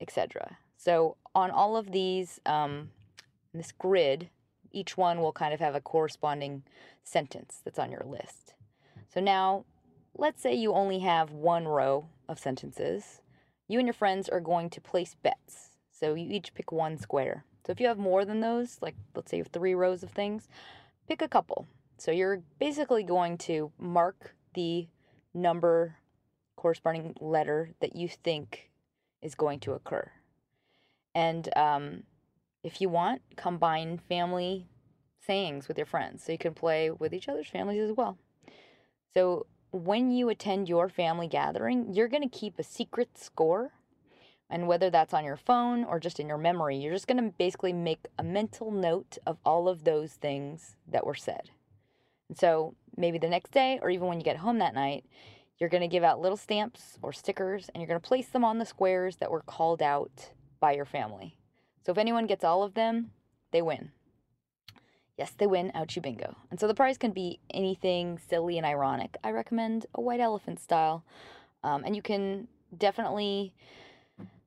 etc. 0.00 0.58
So 0.76 1.16
on 1.34 1.50
all 1.50 1.76
of 1.76 1.92
these, 1.92 2.40
um, 2.44 2.90
this 3.54 3.72
grid, 3.72 4.28
each 4.70 4.98
one 4.98 5.20
will 5.20 5.32
kind 5.32 5.54
of 5.54 5.60
have 5.60 5.74
a 5.74 5.80
corresponding 5.80 6.62
sentence 7.02 7.60
that's 7.64 7.78
on 7.78 7.90
your 7.90 8.04
list. 8.04 8.52
So 9.12 9.20
now, 9.20 9.64
let's 10.18 10.42
say 10.42 10.52
you 10.52 10.74
only 10.74 10.98
have 10.98 11.30
one 11.30 11.66
row 11.66 12.08
of 12.28 12.38
sentences. 12.38 13.22
You 13.68 13.78
and 13.78 13.86
your 13.86 13.94
friends 13.94 14.28
are 14.28 14.40
going 14.40 14.68
to 14.70 14.80
place 14.80 15.16
bets. 15.22 15.70
So 15.90 16.14
you 16.14 16.30
each 16.30 16.52
pick 16.54 16.72
one 16.72 16.98
square. 16.98 17.44
So 17.64 17.72
if 17.72 17.80
you 17.80 17.86
have 17.86 17.98
more 17.98 18.24
than 18.24 18.40
those, 18.40 18.78
like 18.82 18.96
let's 19.14 19.30
say 19.30 19.38
you 19.38 19.44
have 19.44 19.52
three 19.52 19.74
rows 19.74 20.02
of 20.02 20.10
things, 20.10 20.48
pick 21.06 21.22
a 21.22 21.28
couple. 21.28 21.66
So 21.96 22.10
you're 22.10 22.42
basically 22.58 23.02
going 23.02 23.38
to 23.38 23.72
mark 23.78 24.34
the 24.54 24.88
number 25.32 25.96
corresponding 26.56 27.14
letter 27.20 27.70
that 27.80 27.94
you 27.94 28.08
think 28.08 28.70
is 29.22 29.34
going 29.34 29.60
to 29.60 29.72
occur. 29.72 30.10
And 31.14 31.48
um, 31.56 32.02
if 32.62 32.80
you 32.80 32.88
want, 32.88 33.22
combine 33.36 33.98
family 33.98 34.66
sayings 35.24 35.68
with 35.68 35.76
your 35.76 35.86
friends 35.86 36.24
so 36.24 36.32
you 36.32 36.38
can 36.38 36.54
play 36.54 36.90
with 36.90 37.12
each 37.12 37.28
other's 37.28 37.48
families 37.48 37.82
as 37.82 37.92
well. 37.96 38.18
So 39.14 39.46
when 39.70 40.10
you 40.10 40.28
attend 40.28 40.68
your 40.68 40.88
family 40.88 41.28
gathering, 41.28 41.92
you're 41.92 42.08
going 42.08 42.28
to 42.28 42.38
keep 42.38 42.58
a 42.58 42.62
secret 42.62 43.18
score. 43.18 43.72
And 44.50 44.66
whether 44.66 44.88
that's 44.88 45.12
on 45.12 45.24
your 45.24 45.36
phone 45.36 45.84
or 45.84 46.00
just 46.00 46.18
in 46.18 46.26
your 46.26 46.38
memory, 46.38 46.78
you're 46.78 46.94
just 46.94 47.06
going 47.06 47.22
to 47.22 47.34
basically 47.36 47.72
make 47.72 48.06
a 48.18 48.22
mental 48.22 48.70
note 48.70 49.18
of 49.26 49.36
all 49.44 49.68
of 49.68 49.84
those 49.84 50.12
things 50.14 50.76
that 50.90 51.04
were 51.04 51.14
said. 51.14 51.50
And 52.28 52.38
so 52.38 52.74
maybe 52.96 53.18
the 53.18 53.28
next 53.28 53.50
day 53.52 53.78
or 53.82 53.90
even 53.90 54.06
when 54.08 54.18
you 54.18 54.24
get 54.24 54.38
home 54.38 54.58
that 54.58 54.74
night, 54.74 55.04
you're 55.58 55.68
going 55.68 55.82
to 55.82 55.88
give 55.88 56.04
out 56.04 56.20
little 56.20 56.36
stamps 56.36 56.98
or 57.02 57.12
stickers 57.12 57.68
and 57.68 57.82
you're 57.82 57.88
going 57.88 58.00
to 58.00 58.08
place 58.08 58.28
them 58.28 58.44
on 58.44 58.58
the 58.58 58.64
squares 58.64 59.16
that 59.16 59.30
were 59.30 59.42
called 59.42 59.82
out 59.82 60.30
by 60.60 60.72
your 60.72 60.86
family. 60.86 61.36
So 61.84 61.92
if 61.92 61.98
anyone 61.98 62.26
gets 62.26 62.44
all 62.44 62.62
of 62.62 62.74
them, 62.74 63.10
they 63.50 63.60
win. 63.60 63.90
Yes, 65.18 65.32
they 65.36 65.48
win 65.48 65.72
out 65.74 65.96
you 65.96 66.00
Bingo. 66.00 66.36
And 66.50 66.60
so 66.60 66.68
the 66.68 66.74
prize 66.74 66.96
can 66.96 67.10
be 67.10 67.40
anything 67.50 68.20
silly 68.28 68.56
and 68.56 68.64
ironic. 68.64 69.16
I 69.24 69.32
recommend 69.32 69.84
a 69.94 70.00
white 70.00 70.20
elephant 70.20 70.60
style. 70.60 71.04
Um, 71.64 71.82
and 71.84 71.96
you 71.96 72.02
can 72.02 72.46
definitely 72.76 73.52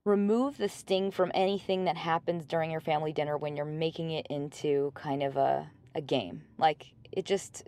remove 0.06 0.58
the 0.58 0.70
sting 0.70 1.12
from 1.12 1.30
anything 1.36 1.84
that 1.84 1.98
happens 1.98 2.46
during 2.46 2.72
your 2.72 2.80
family 2.80 3.12
dinner 3.12 3.38
when 3.38 3.58
you're 3.58 3.66
making 3.66 4.12
it 4.12 4.26
into 4.30 4.92
kind 4.96 5.22
of 5.22 5.36
a, 5.36 5.70
a 5.94 6.02
game. 6.02 6.44
Like 6.58 6.94
it 7.12 7.26
just 7.26 7.68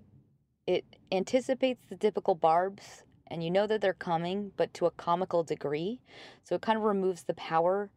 it 0.65 0.85
anticipates 1.11 1.81
the 1.89 1.97
typical 1.97 2.35
barbs 2.35 3.03
and 3.27 3.43
you 3.43 3.51
know 3.51 3.67
that 3.67 3.81
they're 3.81 3.93
coming 3.93 4.51
but 4.55 4.73
to 4.73 4.85
a 4.85 4.91
comical 4.91 5.43
degree 5.43 5.99
so 6.43 6.55
it 6.55 6.61
kind 6.61 6.77
of 6.77 6.83
removes 6.83 7.23
the 7.23 7.33
power 7.33 7.89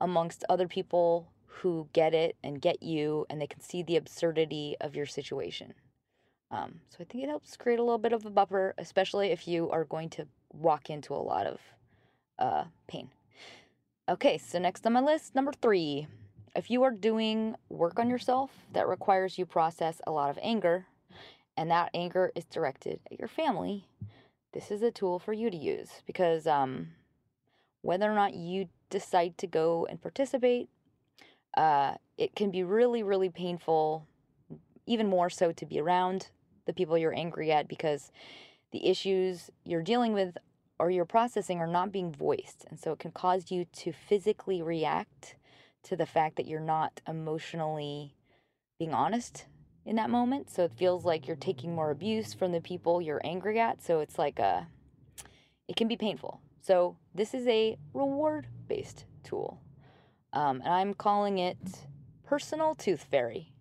amongst 0.00 0.42
other 0.48 0.66
people 0.66 1.30
who 1.60 1.88
get 1.92 2.14
it 2.14 2.36
and 2.42 2.60
get 2.60 2.82
you 2.82 3.26
and 3.30 3.40
they 3.40 3.46
can 3.46 3.60
see 3.60 3.82
the 3.82 3.96
absurdity 3.96 4.76
of 4.80 4.94
your 4.94 5.06
situation. 5.06 5.74
Um, 6.50 6.80
so 6.88 6.98
i 7.00 7.04
think 7.04 7.24
it 7.24 7.30
helps 7.30 7.56
create 7.56 7.78
a 7.78 7.82
little 7.82 7.98
bit 7.98 8.12
of 8.12 8.24
a 8.24 8.30
buffer 8.30 8.74
especially 8.78 9.28
if 9.30 9.48
you 9.48 9.70
are 9.70 9.84
going 9.84 10.08
to 10.10 10.28
walk 10.52 10.88
into 10.88 11.14
a 11.14 11.16
lot 11.16 11.46
of 11.46 11.60
uh, 12.38 12.64
pain. 12.86 13.10
Okay 14.08 14.38
so 14.38 14.58
next 14.58 14.86
on 14.86 14.92
my 14.92 15.00
list 15.00 15.34
number 15.34 15.52
three. 15.52 16.06
If 16.56 16.70
you 16.70 16.84
are 16.84 16.92
doing 16.92 17.56
work 17.68 17.98
on 17.98 18.08
yourself 18.08 18.50
that 18.72 18.86
requires 18.86 19.38
you 19.38 19.46
process 19.46 20.00
a 20.06 20.12
lot 20.12 20.30
of 20.30 20.38
anger 20.42 20.86
and 21.56 21.70
that 21.70 21.90
anger 21.94 22.30
is 22.34 22.44
directed 22.44 23.00
at 23.10 23.18
your 23.18 23.28
family, 23.28 23.88
this 24.52 24.70
is 24.70 24.82
a 24.82 24.90
tool 24.90 25.18
for 25.18 25.32
you 25.32 25.50
to 25.50 25.56
use 25.56 26.02
because 26.06 26.46
um, 26.46 26.88
whether 27.82 28.10
or 28.10 28.14
not 28.14 28.34
you 28.34 28.68
decide 28.88 29.36
to 29.38 29.46
go 29.46 29.86
and 29.90 30.00
participate, 30.00 30.68
uh, 31.56 31.94
it 32.18 32.34
can 32.34 32.50
be 32.50 32.62
really, 32.62 33.02
really 33.02 33.30
painful, 33.30 34.06
even 34.86 35.08
more 35.08 35.30
so 35.30 35.52
to 35.52 35.66
be 35.66 35.80
around 35.80 36.28
the 36.66 36.72
people 36.72 36.96
you're 36.96 37.14
angry 37.14 37.52
at 37.52 37.68
because 37.68 38.10
the 38.72 38.86
issues 38.86 39.50
you're 39.64 39.82
dealing 39.82 40.12
with 40.12 40.36
or 40.78 40.90
you're 40.90 41.04
processing 41.04 41.58
are 41.58 41.66
not 41.66 41.92
being 41.92 42.12
voiced. 42.12 42.64
And 42.68 42.78
so 42.78 42.92
it 42.92 42.98
can 42.98 43.12
cause 43.12 43.50
you 43.50 43.66
to 43.76 43.92
physically 43.92 44.62
react 44.62 45.36
to 45.84 45.96
the 45.96 46.06
fact 46.06 46.36
that 46.36 46.46
you're 46.46 46.60
not 46.60 47.00
emotionally 47.06 48.14
being 48.78 48.92
honest 48.92 49.46
in 49.84 49.96
that 49.96 50.10
moment. 50.10 50.50
So 50.50 50.64
it 50.64 50.72
feels 50.72 51.04
like 51.04 51.26
you're 51.26 51.36
taking 51.36 51.74
more 51.74 51.90
abuse 51.90 52.34
from 52.34 52.52
the 52.52 52.60
people 52.60 53.00
you're 53.00 53.20
angry 53.22 53.60
at. 53.60 53.82
So 53.82 54.00
it's 54.00 54.18
like 54.18 54.38
a 54.38 54.66
it 55.68 55.76
can 55.76 55.88
be 55.88 55.96
painful. 55.96 56.40
So, 56.60 56.96
this 57.14 57.34
is 57.34 57.46
a 57.46 57.76
reward 57.92 58.46
based 58.68 59.04
tool. 59.22 59.60
Um, 60.34 60.60
and 60.64 60.74
I'm 60.74 60.94
calling 60.94 61.38
it 61.38 61.56
Personal 62.26 62.74
Tooth 62.74 63.04
Fairy. 63.04 63.52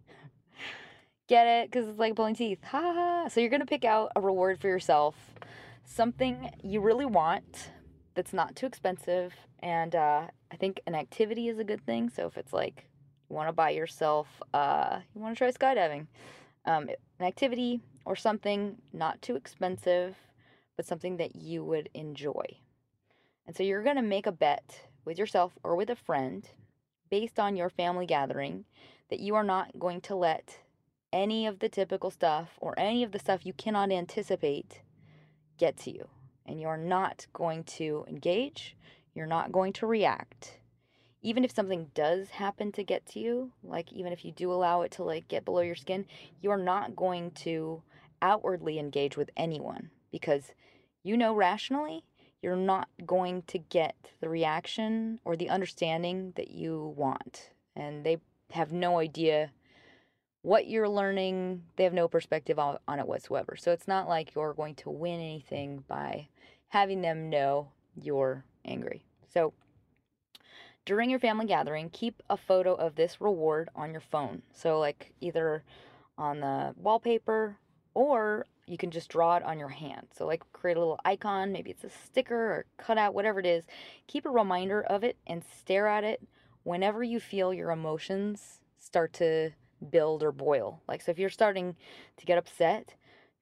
Get 1.29 1.45
it? 1.45 1.71
Because 1.71 1.87
it's 1.87 1.99
like 1.99 2.15
pulling 2.15 2.35
teeth. 2.35 2.63
Ha 2.65 2.81
ha. 2.81 3.27
So, 3.29 3.39
you're 3.39 3.51
going 3.51 3.61
to 3.61 3.67
pick 3.67 3.85
out 3.85 4.11
a 4.15 4.21
reward 4.21 4.59
for 4.59 4.67
yourself, 4.67 5.15
something 5.85 6.49
you 6.63 6.81
really 6.81 7.05
want 7.05 7.71
that's 8.15 8.33
not 8.33 8.55
too 8.55 8.65
expensive. 8.65 9.33
And 9.59 9.95
uh, 9.95 10.27
I 10.51 10.55
think 10.57 10.81
an 10.87 10.95
activity 10.95 11.47
is 11.47 11.59
a 11.59 11.63
good 11.63 11.85
thing. 11.85 12.09
So, 12.09 12.25
if 12.25 12.37
it's 12.37 12.51
like 12.51 12.87
you 13.29 13.35
want 13.35 13.49
to 13.49 13.53
buy 13.53 13.69
yourself, 13.69 14.27
uh, 14.53 14.99
you 15.13 15.21
want 15.21 15.37
to 15.37 15.37
try 15.37 15.51
skydiving, 15.51 16.07
um, 16.65 16.89
an 17.19 17.25
activity 17.25 17.81
or 18.05 18.15
something 18.15 18.77
not 18.91 19.21
too 19.21 19.35
expensive, 19.35 20.15
but 20.75 20.87
something 20.87 21.17
that 21.17 21.35
you 21.35 21.63
would 21.63 21.89
enjoy. 21.93 22.45
And 23.45 23.55
so 23.55 23.63
you're 23.63 23.83
going 23.83 23.97
to 23.97 24.01
make 24.01 24.25
a 24.25 24.31
bet 24.31 24.87
with 25.05 25.17
yourself 25.19 25.53
or 25.63 25.75
with 25.75 25.89
a 25.89 25.95
friend 25.95 26.47
based 27.13 27.39
on 27.39 27.55
your 27.55 27.69
family 27.69 28.07
gathering 28.07 28.65
that 29.11 29.19
you 29.19 29.35
are 29.35 29.43
not 29.43 29.77
going 29.77 30.01
to 30.01 30.15
let 30.15 30.57
any 31.11 31.45
of 31.45 31.59
the 31.59 31.69
typical 31.69 32.09
stuff 32.09 32.57
or 32.59 32.73
any 32.75 33.03
of 33.03 33.11
the 33.11 33.19
stuff 33.19 33.45
you 33.45 33.53
cannot 33.53 33.91
anticipate 33.91 34.81
get 35.59 35.77
to 35.77 35.91
you. 35.91 36.07
And 36.47 36.59
you're 36.59 36.75
not 36.75 37.27
going 37.31 37.65
to 37.65 38.03
engage, 38.09 38.75
you're 39.13 39.27
not 39.27 39.51
going 39.51 39.73
to 39.73 39.85
react. 39.85 40.57
Even 41.21 41.43
if 41.43 41.53
something 41.53 41.91
does 41.93 42.31
happen 42.31 42.71
to 42.71 42.83
get 42.83 43.05
to 43.05 43.19
you, 43.19 43.51
like 43.63 43.93
even 43.93 44.11
if 44.11 44.25
you 44.25 44.31
do 44.31 44.51
allow 44.51 44.81
it 44.81 44.89
to 44.93 45.03
like 45.03 45.27
get 45.27 45.45
below 45.45 45.61
your 45.61 45.75
skin, 45.75 46.07
you're 46.41 46.57
not 46.57 46.95
going 46.95 47.29
to 47.45 47.83
outwardly 48.23 48.79
engage 48.79 49.17
with 49.17 49.29
anyone 49.37 49.91
because 50.11 50.53
you 51.03 51.15
know 51.15 51.35
rationally 51.35 52.05
you're 52.43 52.55
not 52.55 52.89
going 53.05 53.43
to 53.43 53.57
get 53.57 53.95
the 54.19 54.29
reaction 54.29 55.19
or 55.23 55.35
the 55.35 55.49
understanding 55.49 56.33
that 56.35 56.51
you 56.51 56.93
want. 56.95 57.49
And 57.75 58.05
they 58.05 58.17
have 58.51 58.71
no 58.71 58.99
idea 58.99 59.51
what 60.41 60.67
you're 60.67 60.89
learning, 60.89 61.63
they 61.77 61.85
have 61.85 61.93
no 61.93 62.09
perspective 62.09 62.59
on, 62.59 62.77
it 62.87 63.07
whatsoever. 63.07 63.55
So 63.55 63.71
it's 63.71 63.87
not 63.87 64.09
like 64.09 64.35
you're 64.35 64.53
going 64.53 64.75
to 64.75 64.89
win 64.89 65.21
anything 65.21 65.85
by 65.87 66.27
having 66.67 67.01
them 67.01 67.29
know 67.29 67.69
you're 67.95 68.43
angry. 68.65 69.05
So 69.33 69.53
during 70.85 71.09
your 71.09 71.19
family 71.19 71.45
gathering, 71.45 71.89
keep 71.89 72.21
a 72.29 72.35
photo 72.35 72.73
of 72.75 72.95
this 72.95 73.21
reward 73.21 73.69
on 73.73 73.91
your 73.91 74.01
phone. 74.01 74.41
So, 74.51 74.79
like 74.79 75.13
either 75.21 75.63
on 76.17 76.41
the 76.41 76.75
wallpaper 76.77 77.57
or 77.93 78.45
you 78.65 78.77
can 78.77 78.91
just 78.91 79.09
draw 79.09 79.35
it 79.35 79.43
on 79.43 79.59
your 79.59 79.69
hand. 79.69 80.07
So, 80.15 80.25
like, 80.25 80.41
create 80.53 80.77
a 80.77 80.79
little 80.79 80.99
icon, 81.05 81.51
maybe 81.51 81.71
it's 81.71 81.83
a 81.83 81.89
sticker 81.89 82.35
or 82.35 82.65
cutout, 82.77 83.13
whatever 83.13 83.39
it 83.39 83.45
is. 83.45 83.65
Keep 84.07 84.25
a 84.25 84.29
reminder 84.29 84.81
of 84.81 85.03
it 85.03 85.17
and 85.27 85.43
stare 85.43 85.87
at 85.87 86.03
it 86.03 86.21
whenever 86.63 87.03
you 87.03 87.19
feel 87.19 87.53
your 87.53 87.71
emotions 87.71 88.59
start 88.79 89.13
to 89.13 89.51
build 89.89 90.23
or 90.23 90.31
boil. 90.31 90.81
Like, 90.87 91.01
so 91.01 91.11
if 91.11 91.19
you're 91.19 91.29
starting 91.29 91.75
to 92.17 92.25
get 92.25 92.37
upset, 92.37 92.95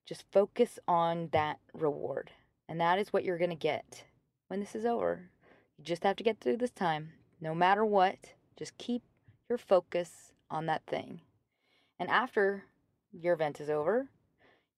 just 0.04 0.24
focus 0.32 0.78
on 0.88 1.28
that 1.32 1.58
reward. 1.72 2.30
And 2.68 2.80
that 2.80 2.98
is 2.98 3.12
what 3.12 3.24
you're 3.24 3.38
going 3.38 3.50
to 3.50 3.56
get 3.56 4.04
when 4.48 4.60
this 4.60 4.74
is 4.74 4.84
over. 4.84 5.30
You 5.78 5.84
just 5.84 6.02
have 6.04 6.16
to 6.16 6.24
get 6.24 6.40
through 6.40 6.56
this 6.56 6.70
time. 6.70 7.10
No 7.40 7.54
matter 7.54 7.84
what, 7.84 8.16
just 8.56 8.76
keep 8.78 9.02
your 9.48 9.58
focus 9.58 10.32
on 10.50 10.66
that 10.66 10.82
thing. 10.86 11.20
And 11.98 12.08
after 12.08 12.64
your 13.12 13.34
event 13.34 13.60
is 13.60 13.70
over, 13.70 14.08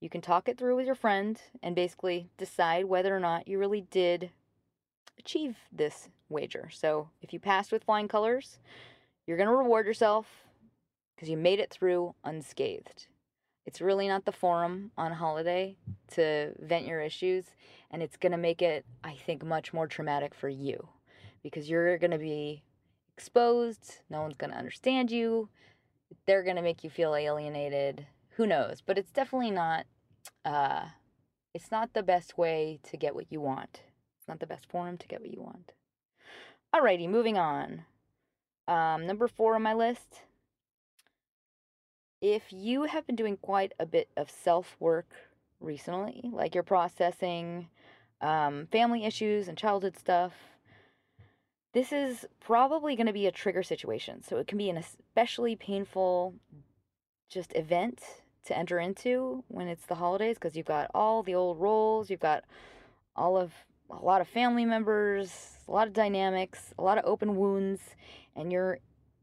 you 0.05 0.11
can 0.11 0.21
talk 0.21 0.51
it 0.51 0.59
through 0.59 0.77
with 0.77 0.85
your 0.85 0.95
friend 0.95 1.41
and 1.63 1.75
basically 1.75 2.29
decide 2.37 2.85
whether 2.85 3.17
or 3.17 3.21
not 3.21 3.49
you 3.49 3.59
really 3.59 3.81
did 3.81 4.29
achieve 5.19 5.57
this 5.73 6.11
wager. 6.29 6.69
So 6.71 7.09
if 7.23 7.33
you 7.33 7.41
passed 7.41 7.73
with 7.73 7.85
flying 7.85 8.07
colors, 8.07 8.59
you're 9.27 9.39
going 9.39 9.49
to 9.49 9.57
reward 9.57 9.87
yourself 9.87 10.27
because 11.17 11.31
you 11.31 11.39
made 11.39 11.59
it 11.59 11.71
through 11.71 12.15
unscathed. 12.23 13.07
It's 13.65 13.81
really 13.81 14.07
not 14.07 14.27
the 14.27 14.33
forum 14.33 14.91
on 14.99 15.13
holiday 15.13 15.77
to 16.17 16.53
vent 16.61 16.87
your 16.87 17.01
issues, 17.01 17.47
and 17.91 18.03
it's 18.03 18.19
going 18.19 18.33
to 18.33 18.39
make 18.39 18.61
it, 18.61 18.85
I 19.03 19.15
think, 19.15 19.43
much 19.43 19.73
more 19.73 19.87
traumatic 19.87 20.35
for 20.35 20.51
you 20.51 20.87
because 21.43 21.71
you're 21.71 21.97
going 21.97 22.11
to 22.11 22.19
be 22.19 22.63
exposed. 23.17 24.01
No 24.11 24.21
one's 24.21 24.37
going 24.37 24.51
to 24.51 24.59
understand 24.59 25.11
you. 25.11 25.49
They're 26.27 26.43
going 26.43 26.57
to 26.57 26.63
make 26.63 26.85
you 26.85 26.91
feel 26.91 27.15
alienated. 27.15 28.07
Who 28.37 28.47
knows? 28.47 28.83
But 28.85 28.99
it's 28.99 29.13
definitely 29.13 29.51
not 29.51 29.87
uh, 30.45 30.87
it's 31.55 31.71
not 31.71 31.93
the 31.93 32.03
best 32.03 32.37
way 32.37 32.81
to 32.83 32.97
get 32.97 33.15
what 33.15 33.31
you 33.31 33.41
want. 33.41 33.83
It's 34.19 34.29
not 34.29 34.41
the 34.41 34.47
best 34.47 34.67
forum 34.69 34.99
to 34.99 35.07
get 35.07 35.21
what 35.21 35.33
you 35.33 35.43
want. 35.43 35.73
Alrighty, 36.75 37.09
moving 37.09 37.39
on. 37.39 37.85
Um, 38.67 39.07
number 39.07 39.29
four 39.29 39.55
on 39.55 39.63
my 39.63 39.75
list. 39.75 40.23
If 42.21 42.53
you 42.53 42.85
have 42.85 43.07
been 43.07 43.17
doing 43.17 43.37
quite 43.37 43.73
a 43.79 43.87
bit 43.87 44.09
of 44.17 44.31
self 44.31 44.77
work 44.81 45.09
recently, 45.61 46.23
like 46.33 46.55
you're 46.55 46.65
processing 46.65 47.69
um, 48.21 48.67
family 48.73 49.05
issues 49.05 49.47
and 49.47 49.59
childhood 49.59 49.97
stuff, 49.97 50.33
this 51.75 51.93
is 51.93 52.25
probably 52.41 52.97
going 52.97 53.07
to 53.07 53.13
be 53.13 53.27
a 53.27 53.33
trigger 53.33 53.63
situation. 53.63 54.23
So 54.23 54.39
it 54.39 54.47
can 54.47 54.59
be 54.59 54.71
an 54.71 54.79
especially 54.79 55.55
painful 55.55 56.35
just 57.29 57.55
event 57.55 58.03
to 58.45 58.57
enter 58.57 58.79
into 58.79 59.43
when 59.49 59.69
it's 59.69 59.87
the 59.87 59.95
holidays 59.95 60.37
because 60.37 60.57
you've 60.57 60.67
got 60.67 60.91
all 60.95 61.23
the 61.23 61.35
old 61.35 61.61
roles, 61.61 62.11
you've 62.11 62.21
got 62.21 62.45
all 63.17 63.37
of 63.37 63.53
a 63.91 64.05
lot 64.05 64.21
of 64.21 64.29
family 64.29 64.65
members, 64.65 65.59
a 65.69 65.73
lot 65.73 65.87
of 65.87 65.93
dynamics, 65.93 66.75
a 66.79 66.83
lot 66.83 66.99
of 66.99 67.05
open 67.05 67.37
wounds, 67.37 67.81
and 68.37 68.53
you're 68.53 68.79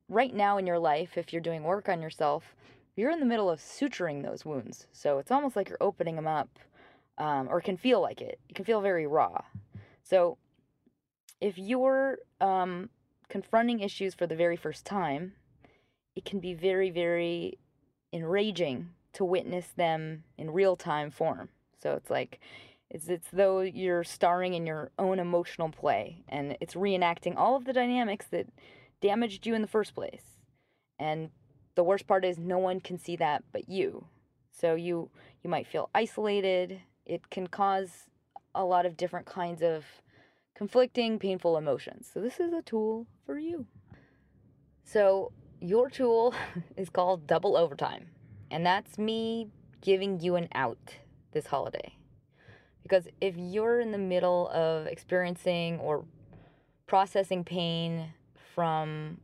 right 0.10 0.34
now 0.34 0.58
in 0.58 0.68
your 0.68 0.80
life, 0.80 1.18
if 1.18 1.32
you're 1.32 1.42
doing 1.42 1.63
work 1.63 1.90
on 1.90 2.01
yourself, 2.01 2.56
you're 2.96 3.12
in 3.12 3.20
the 3.20 3.25
middle 3.25 3.50
of 3.50 3.60
suturing 3.60 4.24
those 4.24 4.46
wounds. 4.46 4.88
So 4.92 5.18
it's 5.18 5.32
almost 5.32 5.56
like 5.56 5.70
you're 5.70 5.78
opening 5.82 6.16
them 6.16 6.28
up, 6.28 6.50
um, 7.18 7.48
or 7.50 7.62
can 7.62 7.78
feel 7.78 8.01
like 8.01 8.22
it. 8.22 8.40
It 8.50 8.56
can 8.56 8.66
feel 8.66 8.82
very 8.82 9.08
raw. 9.08 9.42
So 10.04 10.38
if 11.40 11.58
you're 11.58 12.20
um, 12.40 12.90
confronting 13.30 13.80
issues 13.80 14.13
for 14.13 14.28
the 14.28 14.36
very 14.36 14.58
first 14.58 14.86
time, 14.86 15.34
it 16.16 16.25
can 16.25 16.40
be 16.40 16.54
very, 16.54 16.90
very 16.90 17.58
enraging 18.12 18.90
to 19.13 19.25
witness 19.25 19.68
them 19.75 20.24
in 20.38 20.51
real 20.51 20.75
time 20.75 21.12
form. 21.12 21.50
So 21.82 21.94
it's 21.94 22.10
like 22.10 22.39
it's 22.89 23.08
it's 23.08 23.27
though 23.32 23.62
you're 23.62 24.03
starring 24.03 24.53
in 24.53 24.65
your 24.65 24.91
own 25.00 25.20
emotional 25.20 25.70
play 25.70 26.24
and 26.27 26.58
it's 26.60 26.75
reenacting 26.75 27.36
all 27.36 27.56
of 27.56 27.65
the 27.65 27.74
dynamics 27.74 28.27
that 28.32 28.48
damaged 29.01 29.46
you 29.48 29.56
in 29.56 29.62
the 29.62 29.68
first 29.68 29.96
place. 29.96 30.38
And 31.00 31.32
the 31.75 31.84
worst 31.84 32.06
part 32.06 32.25
is 32.25 32.38
no 32.38 32.60
one 32.60 32.80
can 32.80 33.00
see 33.00 33.15
that 33.18 33.44
but 33.51 33.70
you. 33.70 34.06
So 34.51 34.75
you 34.75 35.10
you 35.44 35.50
might 35.50 35.68
feel 35.68 35.89
isolated. 35.96 36.82
It 37.06 37.30
can 37.30 37.48
cause 37.48 38.10
a 38.53 38.63
lot 38.65 38.86
of 38.86 38.98
different 38.98 39.25
kinds 39.25 39.62
of 39.63 39.86
conflicting, 40.56 41.18
painful 41.18 41.58
emotions. 41.58 42.10
So 42.13 42.20
this 42.22 42.39
is 42.39 42.53
a 42.53 42.62
tool 42.62 43.08
for 43.25 43.39
you. 43.39 43.65
So 44.84 45.32
your 45.60 45.89
tool 45.89 46.34
is 46.77 46.89
called 46.89 47.25
double 47.25 47.56
overtime. 47.56 48.08
And 48.51 48.65
that's 48.65 48.98
me 48.98 49.48
giving 49.79 50.20
you 50.20 50.36
an 50.36 50.50
out 50.53 50.98
this 51.31 51.48
holiday. 51.48 51.96
Because 52.84 53.08
if 53.22 53.36
you're 53.38 53.79
in 53.79 53.91
the 53.91 53.98
middle 53.98 54.50
of 54.50 54.86
experiencing 54.88 55.79
or 55.79 56.03
processing 56.86 57.46
pain 57.46 58.13
from 58.53 59.22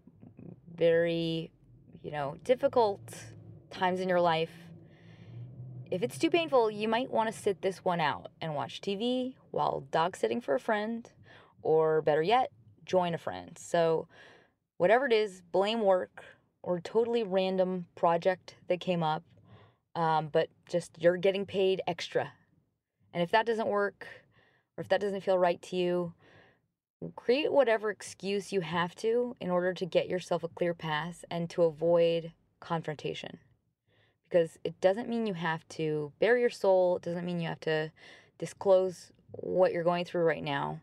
very, 0.73 1.51
you 2.01 2.11
know, 2.11 2.37
difficult 2.45 3.01
times 3.69 3.99
in 3.99 4.07
your 4.07 4.21
life, 4.21 4.51
if 5.91 6.01
it's 6.01 6.17
too 6.17 6.29
painful, 6.29 6.71
you 6.71 6.87
might 6.87 7.11
want 7.11 7.31
to 7.31 7.37
sit 7.37 7.61
this 7.61 7.83
one 7.83 7.99
out 7.99 8.31
and 8.41 8.55
watch 8.55 8.79
TV 8.79 9.35
while 9.51 9.83
dog 9.91 10.15
sitting 10.15 10.39
for 10.39 10.55
a 10.55 10.59
friend, 10.59 11.11
or 11.61 12.01
better 12.01 12.21
yet, 12.21 12.51
join 12.85 13.13
a 13.13 13.17
friend. 13.17 13.57
So, 13.57 14.07
whatever 14.77 15.05
it 15.05 15.13
is, 15.13 15.41
blame 15.51 15.81
work 15.81 16.23
or 16.63 16.79
totally 16.79 17.23
random 17.23 17.85
project 17.95 18.55
that 18.67 18.79
came 18.79 19.03
up, 19.03 19.23
um, 19.95 20.29
but 20.31 20.49
just 20.69 20.91
you're 20.99 21.17
getting 21.17 21.45
paid 21.45 21.81
extra. 21.87 22.31
And 23.13 23.23
if 23.23 23.31
that 23.31 23.45
doesn't 23.45 23.67
work, 23.67 24.07
or 24.77 24.81
if 24.81 24.89
that 24.89 25.01
doesn't 25.01 25.21
feel 25.21 25.37
right 25.37 25.61
to 25.63 25.75
you, 25.75 26.13
create 27.15 27.51
whatever 27.51 27.89
excuse 27.89 28.51
you 28.51 28.61
have 28.61 28.95
to 28.95 29.35
in 29.39 29.49
order 29.49 29.73
to 29.73 29.85
get 29.85 30.07
yourself 30.07 30.43
a 30.43 30.47
clear 30.47 30.73
path 30.73 31.23
and 31.29 31.49
to 31.49 31.63
avoid 31.63 32.31
confrontation. 32.59 33.39
Because 34.27 34.57
it 34.63 34.79
doesn't 34.81 35.07
mean 35.07 35.25
you 35.25 35.35
have 35.35 35.67
to 35.69 36.11
bare 36.19 36.37
your 36.37 36.49
soul, 36.49 36.97
it 36.97 37.03
doesn't 37.03 37.25
mean 37.25 37.39
you 37.39 37.47
have 37.47 37.61
to 37.61 37.91
disclose 38.37 39.11
what 39.31 39.71
you're 39.71 39.83
going 39.83 40.05
through 40.05 40.23
right 40.23 40.43
now. 40.43 40.81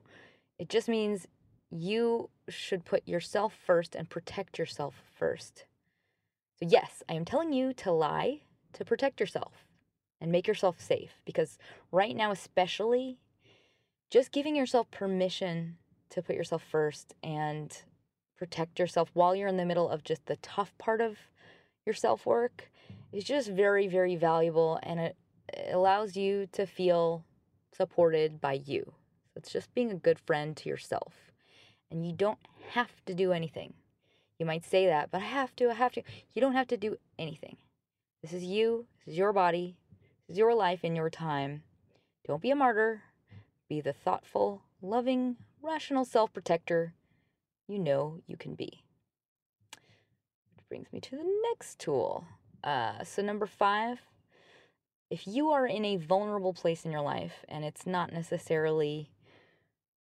It 0.58 0.68
just 0.68 0.88
means 0.88 1.26
you 1.70 2.30
should 2.48 2.84
put 2.84 3.06
yourself 3.08 3.54
first 3.66 3.94
and 3.94 4.08
protect 4.08 4.58
yourself 4.58 5.02
first. 5.16 5.64
So, 6.58 6.66
yes, 6.68 7.02
I 7.08 7.14
am 7.14 7.24
telling 7.24 7.52
you 7.52 7.72
to 7.74 7.92
lie 7.92 8.40
to 8.74 8.84
protect 8.84 9.20
yourself 9.20 9.66
and 10.20 10.30
make 10.30 10.46
yourself 10.46 10.80
safe 10.80 11.22
because 11.24 11.58
right 11.90 12.14
now, 12.14 12.30
especially, 12.30 13.18
just 14.10 14.32
giving 14.32 14.54
yourself 14.54 14.90
permission 14.90 15.76
to 16.10 16.22
put 16.22 16.36
yourself 16.36 16.62
first 16.62 17.14
and 17.22 17.82
protect 18.36 18.78
yourself 18.78 19.10
while 19.14 19.34
you're 19.34 19.48
in 19.48 19.56
the 19.56 19.64
middle 19.64 19.88
of 19.88 20.04
just 20.04 20.26
the 20.26 20.36
tough 20.36 20.76
part 20.78 21.00
of 21.00 21.18
your 21.86 21.94
self 21.94 22.26
work 22.26 22.70
is 23.12 23.24
just 23.24 23.48
very, 23.48 23.86
very 23.86 24.16
valuable 24.16 24.78
and 24.82 25.00
it, 25.00 25.16
allows 25.70 26.16
you 26.16 26.48
to 26.52 26.66
feel 26.66 27.24
supported 27.72 28.40
by 28.40 28.54
you. 28.64 28.92
It's 29.36 29.52
just 29.52 29.74
being 29.74 29.90
a 29.90 29.96
good 29.96 30.18
friend 30.18 30.56
to 30.56 30.68
yourself. 30.68 31.32
And 31.90 32.06
you 32.06 32.12
don't 32.12 32.38
have 32.70 32.90
to 33.06 33.14
do 33.14 33.32
anything. 33.32 33.74
You 34.38 34.46
might 34.46 34.64
say 34.64 34.86
that, 34.86 35.10
but 35.10 35.20
I 35.20 35.26
have 35.26 35.54
to, 35.56 35.70
I 35.70 35.74
have 35.74 35.92
to. 35.92 36.02
You 36.32 36.40
don't 36.40 36.54
have 36.54 36.66
to 36.68 36.76
do 36.76 36.96
anything. 37.18 37.56
This 38.22 38.32
is 38.32 38.42
you, 38.42 38.86
this 39.04 39.12
is 39.12 39.18
your 39.18 39.32
body, 39.32 39.76
this 40.26 40.34
is 40.34 40.38
your 40.38 40.54
life 40.54 40.80
and 40.82 40.96
your 40.96 41.10
time. 41.10 41.62
Don't 42.26 42.42
be 42.42 42.50
a 42.50 42.56
martyr. 42.56 43.02
Be 43.68 43.80
the 43.80 43.92
thoughtful, 43.92 44.62
loving, 44.82 45.36
rational 45.62 46.04
self 46.04 46.32
protector 46.32 46.94
you 47.68 47.78
know 47.78 48.20
you 48.26 48.36
can 48.36 48.54
be. 48.54 48.82
Which 50.56 50.68
brings 50.68 50.92
me 50.92 51.00
to 51.00 51.16
the 51.16 51.42
next 51.50 51.78
tool. 51.78 52.24
Uh, 52.62 53.04
so, 53.04 53.22
number 53.22 53.46
five, 53.46 54.00
if 55.10 55.26
you 55.26 55.50
are 55.50 55.66
in 55.66 55.84
a 55.84 55.96
vulnerable 55.96 56.54
place 56.54 56.84
in 56.84 56.92
your 56.92 57.02
life 57.02 57.44
and 57.48 57.64
it's 57.64 57.86
not 57.86 58.12
necessarily 58.12 59.10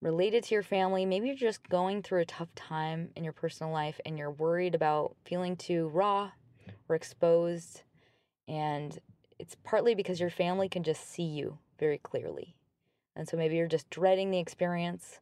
related 0.01 0.45
to 0.45 0.55
your 0.55 0.63
family, 0.63 1.07
maybe 1.07 1.29
you're 1.29 1.37
just 1.37 1.69
going 1.69 2.03
through 2.03 2.21
a 2.21 2.27
tough 2.27 2.55
time 2.55 3.11
in 3.17 3.25
your 3.25 3.33
personal 3.33 3.73
life 3.73 4.01
and 4.05 4.19
you're 4.19 4.31
worried 4.31 4.75
about 4.75 5.17
feeling 5.25 5.57
too 5.57 5.89
raw 5.89 6.31
or 6.89 6.97
exposed, 6.97 7.83
and 8.47 8.99
it's 9.39 9.57
partly 9.65 9.95
because 9.95 10.21
your 10.21 10.31
family 10.31 10.69
can 10.69 10.83
just 10.83 11.09
see 11.11 11.25
you 11.25 11.59
very 11.79 11.99
clearly. 11.99 12.55
And 13.15 13.29
so 13.29 13.37
maybe 13.37 13.57
you're 13.57 13.67
just 13.67 13.91
dreading 13.91 14.31
the 14.31 14.39
experience 14.39 15.21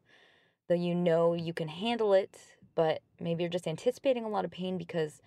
though 0.67 0.75
you 0.75 0.95
know 0.95 1.33
you 1.33 1.53
can 1.53 1.67
handle 1.67 2.13
it, 2.13 2.37
but 2.73 3.01
maybe 3.19 3.43
you're 3.43 3.49
just 3.49 3.67
anticipating 3.67 4.23
a 4.23 4.29
lot 4.29 4.45
of 4.45 4.51
pain 4.51 4.77
because 4.77 5.21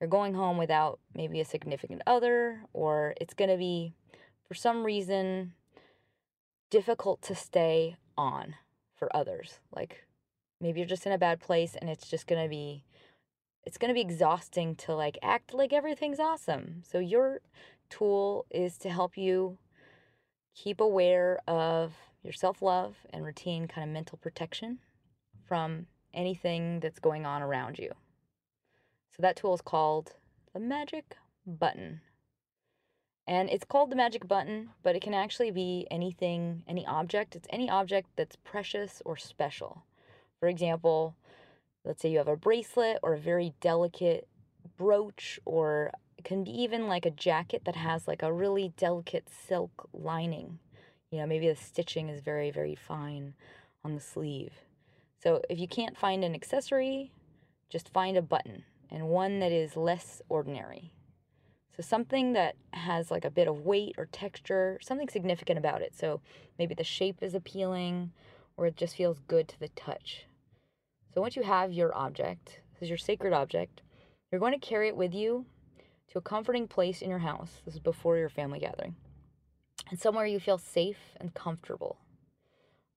you're 0.00 0.08
going 0.08 0.34
home 0.34 0.56
without 0.56 0.98
maybe 1.14 1.40
a 1.40 1.44
significant 1.44 2.02
other, 2.06 2.62
or 2.72 3.14
it's 3.20 3.34
going 3.34 3.50
to 3.50 3.56
be, 3.56 3.92
for 4.48 4.54
some 4.54 4.84
reason, 4.84 5.52
difficult 6.70 7.22
to 7.22 7.34
stay 7.34 7.96
on 8.16 8.54
for 9.00 9.14
others. 9.16 9.58
Like 9.74 10.06
maybe 10.60 10.78
you're 10.78 10.88
just 10.88 11.06
in 11.06 11.12
a 11.12 11.18
bad 11.18 11.40
place 11.40 11.74
and 11.74 11.90
it's 11.90 12.08
just 12.08 12.28
going 12.28 12.40
to 12.40 12.48
be 12.48 12.84
it's 13.64 13.76
going 13.76 13.88
to 13.88 13.94
be 13.94 14.00
exhausting 14.00 14.74
to 14.74 14.94
like 14.94 15.18
act 15.22 15.52
like 15.52 15.72
everything's 15.72 16.20
awesome. 16.20 16.82
So 16.88 17.00
your 17.00 17.40
tool 17.88 18.46
is 18.50 18.78
to 18.78 18.90
help 18.90 19.18
you 19.18 19.58
keep 20.54 20.80
aware 20.80 21.40
of 21.48 21.94
your 22.22 22.32
self 22.32 22.62
love 22.62 22.96
and 23.12 23.24
routine 23.24 23.66
kind 23.66 23.88
of 23.88 23.92
mental 23.92 24.18
protection 24.18 24.78
from 25.46 25.86
anything 26.14 26.80
that's 26.80 27.00
going 27.00 27.26
on 27.26 27.42
around 27.42 27.78
you. 27.78 27.90
So 29.16 29.22
that 29.22 29.36
tool 29.36 29.54
is 29.54 29.60
called 29.60 30.14
the 30.52 30.60
magic 30.60 31.16
button. 31.46 32.00
And 33.30 33.48
it's 33.48 33.64
called 33.64 33.90
the 33.90 33.96
magic 33.96 34.26
button, 34.26 34.70
but 34.82 34.96
it 34.96 35.02
can 35.02 35.14
actually 35.14 35.50
be 35.52 35.86
anything, 35.90 36.64
any 36.68 36.84
object. 36.86 37.36
It's 37.36 37.48
any 37.50 37.70
object 37.70 38.08
that's 38.16 38.36
precious 38.36 39.00
or 39.04 39.16
special. 39.16 39.84
For 40.40 40.48
example, 40.48 41.14
let's 41.84 42.02
say 42.02 42.10
you 42.10 42.18
have 42.18 42.28
a 42.28 42.36
bracelet 42.36 42.98
or 43.02 43.14
a 43.14 43.18
very 43.18 43.54
delicate 43.60 44.26
brooch, 44.76 45.38
or 45.44 45.92
it 46.18 46.24
can 46.24 46.44
be 46.44 46.50
even 46.50 46.88
like 46.88 47.06
a 47.06 47.10
jacket 47.10 47.62
that 47.64 47.76
has 47.76 48.08
like 48.08 48.22
a 48.22 48.32
really 48.32 48.72
delicate 48.76 49.28
silk 49.30 49.88
lining 49.92 50.58
you 51.10 51.18
know, 51.18 51.26
maybe 51.26 51.48
the 51.48 51.56
stitching 51.56 52.08
is 52.08 52.20
very, 52.20 52.50
very 52.50 52.76
fine 52.76 53.34
on 53.84 53.94
the 53.94 54.00
sleeve. 54.00 54.52
So 55.22 55.42
if 55.50 55.58
you 55.58 55.66
can't 55.66 55.98
find 55.98 56.24
an 56.24 56.34
accessory, 56.34 57.12
just 57.68 57.92
find 57.92 58.16
a 58.16 58.22
button 58.22 58.64
and 58.90 59.08
one 59.08 59.40
that 59.40 59.52
is 59.52 59.76
less 59.76 60.22
ordinary. 60.28 60.92
So 61.76 61.82
something 61.82 62.32
that 62.32 62.56
has 62.72 63.10
like 63.10 63.24
a 63.24 63.30
bit 63.30 63.48
of 63.48 63.64
weight 63.64 63.94
or 63.96 64.06
texture, 64.06 64.78
something 64.82 65.08
significant 65.08 65.58
about 65.58 65.82
it. 65.82 65.94
So 65.94 66.20
maybe 66.58 66.74
the 66.74 66.84
shape 66.84 67.22
is 67.22 67.34
appealing 67.34 68.12
or 68.56 68.66
it 68.66 68.76
just 68.76 68.96
feels 68.96 69.20
good 69.28 69.48
to 69.48 69.60
the 69.60 69.68
touch. 69.68 70.26
So 71.14 71.20
once 71.20 71.36
you 71.36 71.42
have 71.42 71.72
your 71.72 71.96
object, 71.96 72.60
this 72.74 72.82
is 72.82 72.88
your 72.88 72.98
sacred 72.98 73.32
object, 73.32 73.82
you're 74.30 74.40
going 74.40 74.52
to 74.52 74.66
carry 74.66 74.88
it 74.88 74.96
with 74.96 75.14
you 75.14 75.46
to 76.10 76.18
a 76.18 76.22
comforting 76.22 76.68
place 76.68 77.02
in 77.02 77.08
your 77.08 77.20
house. 77.20 77.62
This 77.64 77.74
is 77.74 77.80
before 77.80 78.16
your 78.16 78.28
family 78.28 78.58
gathering 78.58 78.96
and 79.90 79.98
somewhere 79.98 80.26
you 80.26 80.40
feel 80.40 80.58
safe 80.58 81.14
and 81.20 81.34
comfortable. 81.34 81.98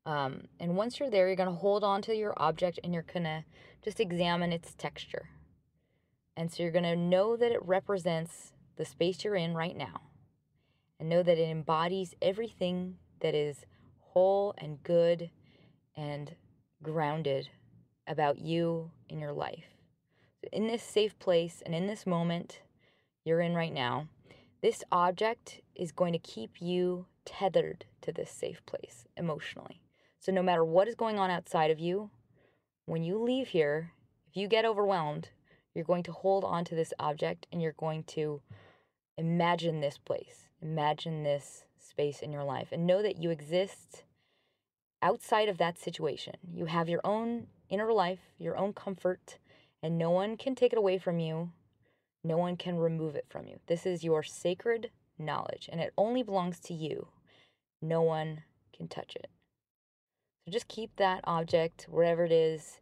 Um, 0.06 0.44
and 0.60 0.76
once 0.76 1.00
you're 1.00 1.10
there, 1.10 1.28
you're 1.28 1.36
going 1.36 1.50
to 1.50 1.56
hold 1.56 1.84
on 1.84 2.02
to 2.04 2.16
your 2.16 2.34
object 2.38 2.80
and 2.84 2.94
you're 2.94 3.06
going 3.12 3.24
to 3.24 3.44
just 3.82 4.00
examine 4.00 4.52
its 4.52 4.76
texture. 4.76 5.30
And 6.36 6.52
so 6.52 6.64
you're 6.64 6.72
going 6.72 6.84
to 6.84 6.96
know 6.96 7.36
that 7.36 7.52
it 7.52 7.66
represents 7.66 8.53
the 8.76 8.86
space 8.86 9.24
you're 9.24 9.36
in 9.36 9.54
right 9.54 9.76
now 9.76 10.02
and 11.00 11.10
know 11.10 11.24
that 11.24 11.38
it 11.38 11.50
embodies 11.50 12.16
everything 12.22 12.96
that 13.20 13.36
is 13.36 13.66
whole 14.00 14.54
and 14.58 14.82
good 14.84 15.30
and 15.96 16.36
grounded 16.82 17.50
about 18.08 18.40
you 18.40 18.92
in 19.10 19.20
your 19.20 19.34
life. 19.34 19.66
In 20.52 20.68
this 20.68 20.84
safe 20.84 21.18
place 21.20 21.64
and 21.66 21.74
in 21.74 21.88
this 21.88 22.06
moment 22.06 22.62
you're 23.24 23.42
in 23.42 23.54
right 23.54 23.74
now, 23.74 24.08
this 24.62 24.84
object 24.92 25.62
is 25.76 25.92
going 25.92 26.14
to 26.14 26.20
keep 26.20 26.62
you 26.62 27.06
tethered 27.26 27.86
to 28.02 28.12
this 28.12 28.32
safe 28.32 28.66
place 28.66 29.06
emotionally. 29.18 29.82
So, 30.20 30.32
no 30.32 30.42
matter 30.42 30.64
what 30.64 30.88
is 30.88 30.96
going 30.96 31.20
on 31.20 31.30
outside 31.30 31.72
of 31.72 31.80
you, 31.80 32.10
when 32.86 33.04
you 33.04 33.22
leave 33.22 33.50
here, 33.50 33.92
if 34.30 34.38
you 34.38 34.48
get 34.48 34.66
overwhelmed, 34.66 35.30
you're 35.74 35.86
going 35.86 36.04
to 36.04 36.12
hold 36.12 36.44
on 36.44 36.66
to 36.66 36.76
this 36.76 36.94
object 37.00 37.48
and 37.52 37.62
you're 37.62 37.74
going 37.74 38.04
to 38.04 38.42
imagine 39.18 39.82
this 39.82 39.98
place, 39.98 40.50
imagine 40.62 41.24
this 41.24 41.66
space 41.78 42.22
in 42.22 42.32
your 42.32 42.44
life, 42.44 42.70
and 42.72 42.88
know 42.88 43.02
that 43.02 43.18
you 43.18 43.30
exist 43.30 44.04
outside 45.02 45.50
of 45.50 45.58
that 45.58 45.78
situation. 45.78 46.36
You 46.52 46.66
have 46.66 46.90
your 46.90 47.02
own 47.04 47.48
inner 47.70 47.92
life, 47.92 48.22
your 48.38 48.58
own 48.58 48.74
comfort, 48.74 49.38
and 49.82 49.98
no 49.98 50.12
one 50.12 50.38
can 50.38 50.56
take 50.56 50.74
it 50.74 50.80
away 50.80 50.98
from 50.98 51.20
you 51.20 51.52
no 52.24 52.38
one 52.38 52.56
can 52.56 52.78
remove 52.78 53.16
it 53.16 53.26
from 53.30 53.48
you. 53.48 53.60
This 53.68 53.86
is 53.86 54.04
your 54.04 54.24
sacred 54.24 54.92
knowledge, 55.20 55.70
and 55.72 55.82
it 55.82 55.94
only 55.98 56.24
belongs 56.24 56.60
to 56.62 56.74
you. 56.74 57.08
No 57.82 58.02
one 58.02 58.44
can 58.76 58.88
touch 58.88 59.16
it. 59.16 59.30
So 60.46 60.52
just 60.52 60.70
keep 60.70 60.96
that 60.96 61.22
object 61.26 61.88
wherever 61.90 62.24
it 62.24 62.32
is 62.32 62.80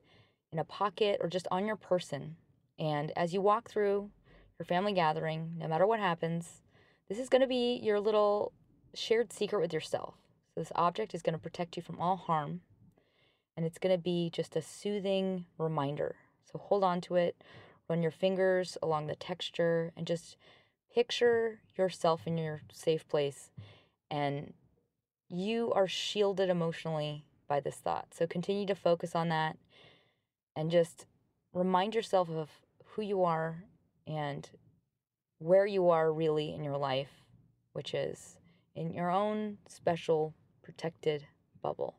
in 0.52 0.60
a 0.60 0.64
pocket 0.64 1.20
or 1.22 1.28
just 1.28 1.48
on 1.50 1.66
your 1.66 1.76
person. 1.76 2.36
And 2.82 3.14
as 3.16 3.34
you 3.34 3.42
walk 3.42 3.70
through 3.70 4.10
your 4.60 4.66
family 4.66 4.92
gathering, 4.92 5.54
no 5.58 5.70
matter 5.70 5.88
what 5.88 6.02
happens, 6.02 6.62
this 7.08 7.18
is 7.18 7.30
going 7.30 7.42
to 7.42 7.48
be 7.48 7.80
your 7.82 8.02
little 8.02 8.52
shared 8.94 9.32
secret 9.32 9.62
with 9.62 9.72
yourself. 9.72 10.16
So 10.54 10.60
this 10.60 10.74
object 10.76 11.14
is 11.14 11.22
going 11.22 11.36
to 11.36 11.40
protect 11.40 11.78
you 11.78 11.84
from 11.84 12.02
all 12.02 12.18
harm, 12.18 12.60
and 13.56 13.66
it's 13.66 13.78
going 13.78 13.96
to 13.96 14.02
be 14.02 14.30
just 14.34 14.58
a 14.58 14.62
soothing 14.62 15.46
reminder. 15.58 16.16
So 16.52 16.60
hold 16.60 16.84
on 16.84 17.00
to 17.02 17.16
it, 17.16 17.38
Run 17.92 18.02
your 18.02 18.12
fingers 18.12 18.78
along 18.82 19.08
the 19.08 19.16
texture 19.16 19.92
and 19.98 20.08
just 20.08 20.38
picture 20.96 21.60
yourself 21.78 22.22
in 22.26 22.38
your 22.38 22.62
safe 22.72 23.06
place 23.10 23.52
and 24.10 24.54
you 25.28 25.74
are 25.74 25.90
shielded 25.90 26.50
emotionally 26.50 27.26
by 27.50 27.60
this 27.60 27.76
thought. 27.76 28.14
So 28.14 28.28
continue 28.28 28.66
to 28.68 28.76
focus 28.76 29.14
on 29.14 29.28
that 29.28 29.58
and 30.56 30.72
just 30.72 31.06
remind 31.54 31.94
yourself 31.94 32.30
of 32.30 32.50
who 32.92 33.02
you 33.02 33.24
are 33.24 33.64
and 34.08 34.50
where 35.40 35.66
you 35.66 35.90
are 35.90 36.12
really 36.12 36.54
in 36.54 36.64
your 36.64 36.78
life, 36.78 37.10
which 37.74 37.94
is 37.94 38.38
in 38.76 38.94
your 38.94 39.10
own 39.10 39.58
special 39.68 40.34
protected 40.64 41.26
bubble. 41.62 41.96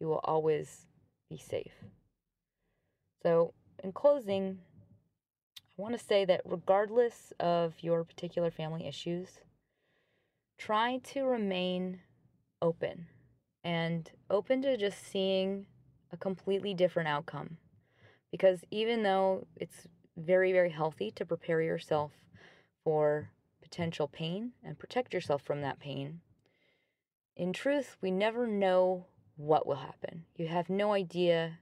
You 0.00 0.08
will 0.08 0.20
always 0.24 0.86
be 1.30 1.38
safe. 1.38 1.72
So, 3.22 3.54
in 3.82 3.92
closing, 3.92 4.58
I 5.58 5.82
want 5.82 5.98
to 5.98 6.04
say 6.04 6.24
that 6.24 6.42
regardless 6.44 7.32
of 7.40 7.74
your 7.80 8.04
particular 8.04 8.50
family 8.50 8.86
issues, 8.86 9.40
try 10.58 10.98
to 11.04 11.24
remain 11.24 12.00
open 12.62 13.06
and 13.62 14.10
open 14.30 14.62
to 14.62 14.76
just 14.76 15.06
seeing 15.06 15.66
a 16.12 16.16
completely 16.16 16.74
different 16.74 17.08
outcome. 17.08 17.56
Because 18.30 18.64
even 18.70 19.02
though 19.02 19.46
it's 19.56 19.88
very, 20.16 20.52
very 20.52 20.70
healthy 20.70 21.10
to 21.12 21.26
prepare 21.26 21.60
yourself 21.60 22.12
for 22.84 23.30
potential 23.62 24.06
pain 24.08 24.52
and 24.62 24.78
protect 24.78 25.12
yourself 25.14 25.42
from 25.42 25.60
that 25.62 25.80
pain, 25.80 26.20
in 27.36 27.52
truth, 27.52 27.96
we 28.00 28.10
never 28.10 28.46
know 28.46 29.06
what 29.36 29.66
will 29.66 29.76
happen. 29.76 30.24
You 30.36 30.46
have 30.48 30.70
no 30.70 30.92
idea 30.92 31.58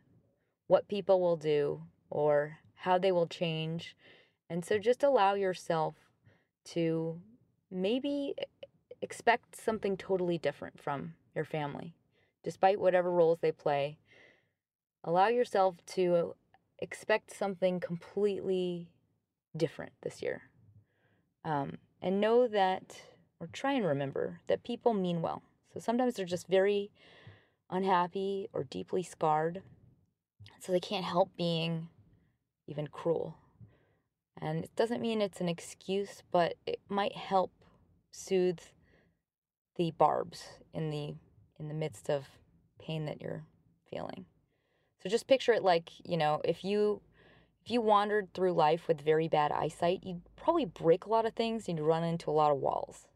what 0.67 0.88
people 0.88 1.21
will 1.21 1.37
do 1.37 1.83
or 2.11 2.59
how 2.75 2.99
they 2.99 3.12
will 3.12 3.27
change. 3.27 3.97
And 4.51 4.65
so 4.65 4.79
just 4.79 5.03
allow 5.03 5.35
yourself 5.35 5.95
to 6.67 7.21
maybe 7.71 8.35
expect 9.01 9.57
something 9.57 9.97
totally 9.97 10.37
different 10.37 10.79
from 10.79 11.15
your 11.35 11.45
family. 11.47 11.95
despite 12.43 12.81
whatever 12.81 13.11
roles 13.11 13.38
they 13.41 13.53
play. 13.53 13.99
Allow 15.05 15.29
yourself 15.29 15.77
to 15.87 16.35
expect 16.83 17.35
something 17.35 17.79
completely 17.79 18.90
different 19.57 19.92
this 20.03 20.21
year. 20.21 20.42
Um, 21.45 21.79
and 22.03 22.21
know 22.21 22.49
that, 22.49 23.01
or 23.40 23.47
try 23.53 23.73
and 23.73 23.87
remember, 23.87 24.40
that 24.49 24.64
people 24.64 24.92
mean 24.92 25.23
well. 25.23 25.42
So 25.73 25.81
sometimes 25.81 26.14
they're 26.14 26.27
just 26.27 26.49
very 26.49 26.90
unhappy 27.71 28.49
or 28.53 28.64
deeply 28.64 29.03
scarred. 29.03 29.62
So 30.61 30.73
they 30.73 30.81
can't 30.81 31.05
help 31.05 31.31
being 31.37 31.88
even 32.66 32.88
cruel. 32.88 33.37
And 34.40 34.64
it 34.64 34.75
doesn't 34.75 35.01
mean 35.01 35.23
it's 35.23 35.40
an 35.40 35.49
excuse, 35.49 36.23
but 36.33 36.55
it 36.66 36.81
might 36.88 37.16
help 37.16 37.53
soothe 38.11 38.61
the 39.77 39.92
barbs 39.92 40.45
in 40.75 40.90
the 40.90 41.14
in 41.59 41.68
the 41.68 41.75
midst 41.75 42.11
of 42.11 42.27
pain 42.81 43.07
that 43.07 43.23
you're 43.23 43.45
feeling. 43.88 44.27
So 45.03 45.09
just 45.09 45.27
picture 45.27 45.53
it 45.53 45.62
like, 45.62 45.91
you 46.05 46.17
know, 46.17 46.41
if 46.45 46.65
you 46.65 47.01
if 47.65 47.71
you 47.71 47.81
wandered 47.81 48.33
through 48.35 48.53
life 48.53 48.88
with 48.88 49.01
very 49.01 49.29
bad 49.29 49.53
eyesight, 49.53 50.01
you'd 50.03 50.23
probably 50.37 50.65
break 50.65 51.07
a 51.07 51.11
lot 51.11 51.27
of 51.27 51.35
things 51.35 51.69
and 51.69 51.79
you'd 51.79 51.85
run 51.85 52.03
into 52.03 52.31
a 52.31 52.33
lot 52.33 52.51
of 52.51 52.59
walls. 52.59 53.07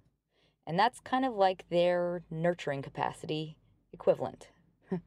And 0.66 0.78
that's 0.78 1.00
kind 1.00 1.24
of 1.24 1.34
like 1.34 1.64
their 1.68 2.22
nurturing 2.30 2.82
capacity 2.82 3.56
equivalent. 3.92 4.48
so 4.90 5.00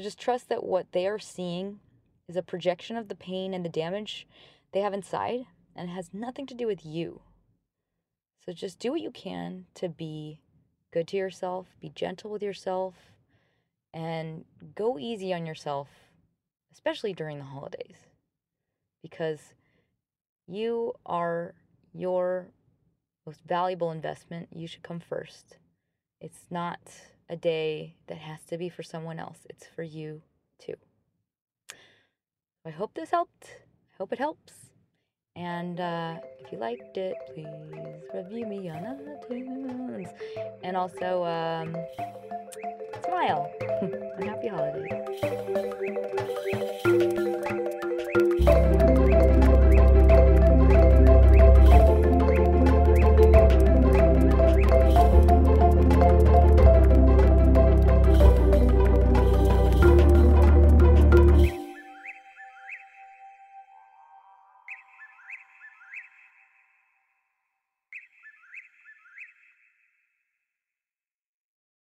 just 0.00 0.18
trust 0.18 0.48
that 0.50 0.64
what 0.64 0.92
they 0.92 1.06
are 1.06 1.18
seeing 1.18 1.80
is 2.28 2.36
a 2.36 2.42
projection 2.42 2.96
of 2.96 3.08
the 3.08 3.14
pain 3.14 3.54
and 3.54 3.64
the 3.64 3.70
damage 3.70 4.26
they 4.72 4.80
have 4.80 4.92
inside 4.92 5.46
and 5.74 5.90
has 5.90 6.10
nothing 6.12 6.46
to 6.46 6.54
do 6.54 6.66
with 6.66 6.84
you. 6.84 7.20
So 8.44 8.52
just 8.52 8.78
do 8.78 8.92
what 8.92 9.00
you 9.00 9.10
can 9.10 9.66
to 9.74 9.88
be 9.88 10.40
good 10.92 11.08
to 11.08 11.16
yourself, 11.16 11.66
be 11.80 11.90
gentle 11.94 12.30
with 12.30 12.42
yourself, 12.42 12.94
and 13.92 14.44
go 14.74 14.98
easy 14.98 15.32
on 15.32 15.46
yourself, 15.46 15.88
especially 16.76 17.14
during 17.14 17.38
the 17.38 17.44
holidays, 17.44 17.96
because 19.02 19.54
you 20.46 20.92
are 21.06 21.54
your 21.94 22.48
most 23.26 23.40
valuable 23.48 23.90
investment. 23.90 24.46
You 24.52 24.68
should 24.68 24.82
come 24.82 25.00
first. 25.00 25.56
It's 26.20 26.46
not 26.50 26.78
a 27.28 27.36
day 27.36 27.96
that 28.06 28.18
has 28.18 28.44
to 28.48 28.58
be 28.58 28.68
for 28.68 28.82
someone 28.82 29.18
else, 29.18 29.38
it's 29.48 29.66
for 29.66 29.82
you 29.82 30.20
too. 30.60 30.76
I 32.64 32.70
hope 32.70 32.94
this 32.94 33.10
helped. 33.10 33.46
I 33.92 33.96
hope 33.98 34.12
it 34.12 34.18
helps. 34.18 34.52
And 35.36 35.80
uh, 35.80 36.16
if 36.40 36.50
you 36.50 36.58
liked 36.58 36.96
it, 36.96 37.14
please 37.34 37.46
review 38.14 38.46
me 38.46 38.70
on 38.70 38.84
iTunes. 39.30 40.10
And 40.62 40.76
also, 40.76 41.24
um, 41.24 41.76
smile. 43.04 43.50
and 44.18 44.24
happy 44.28 44.48
holidays. 44.48 44.92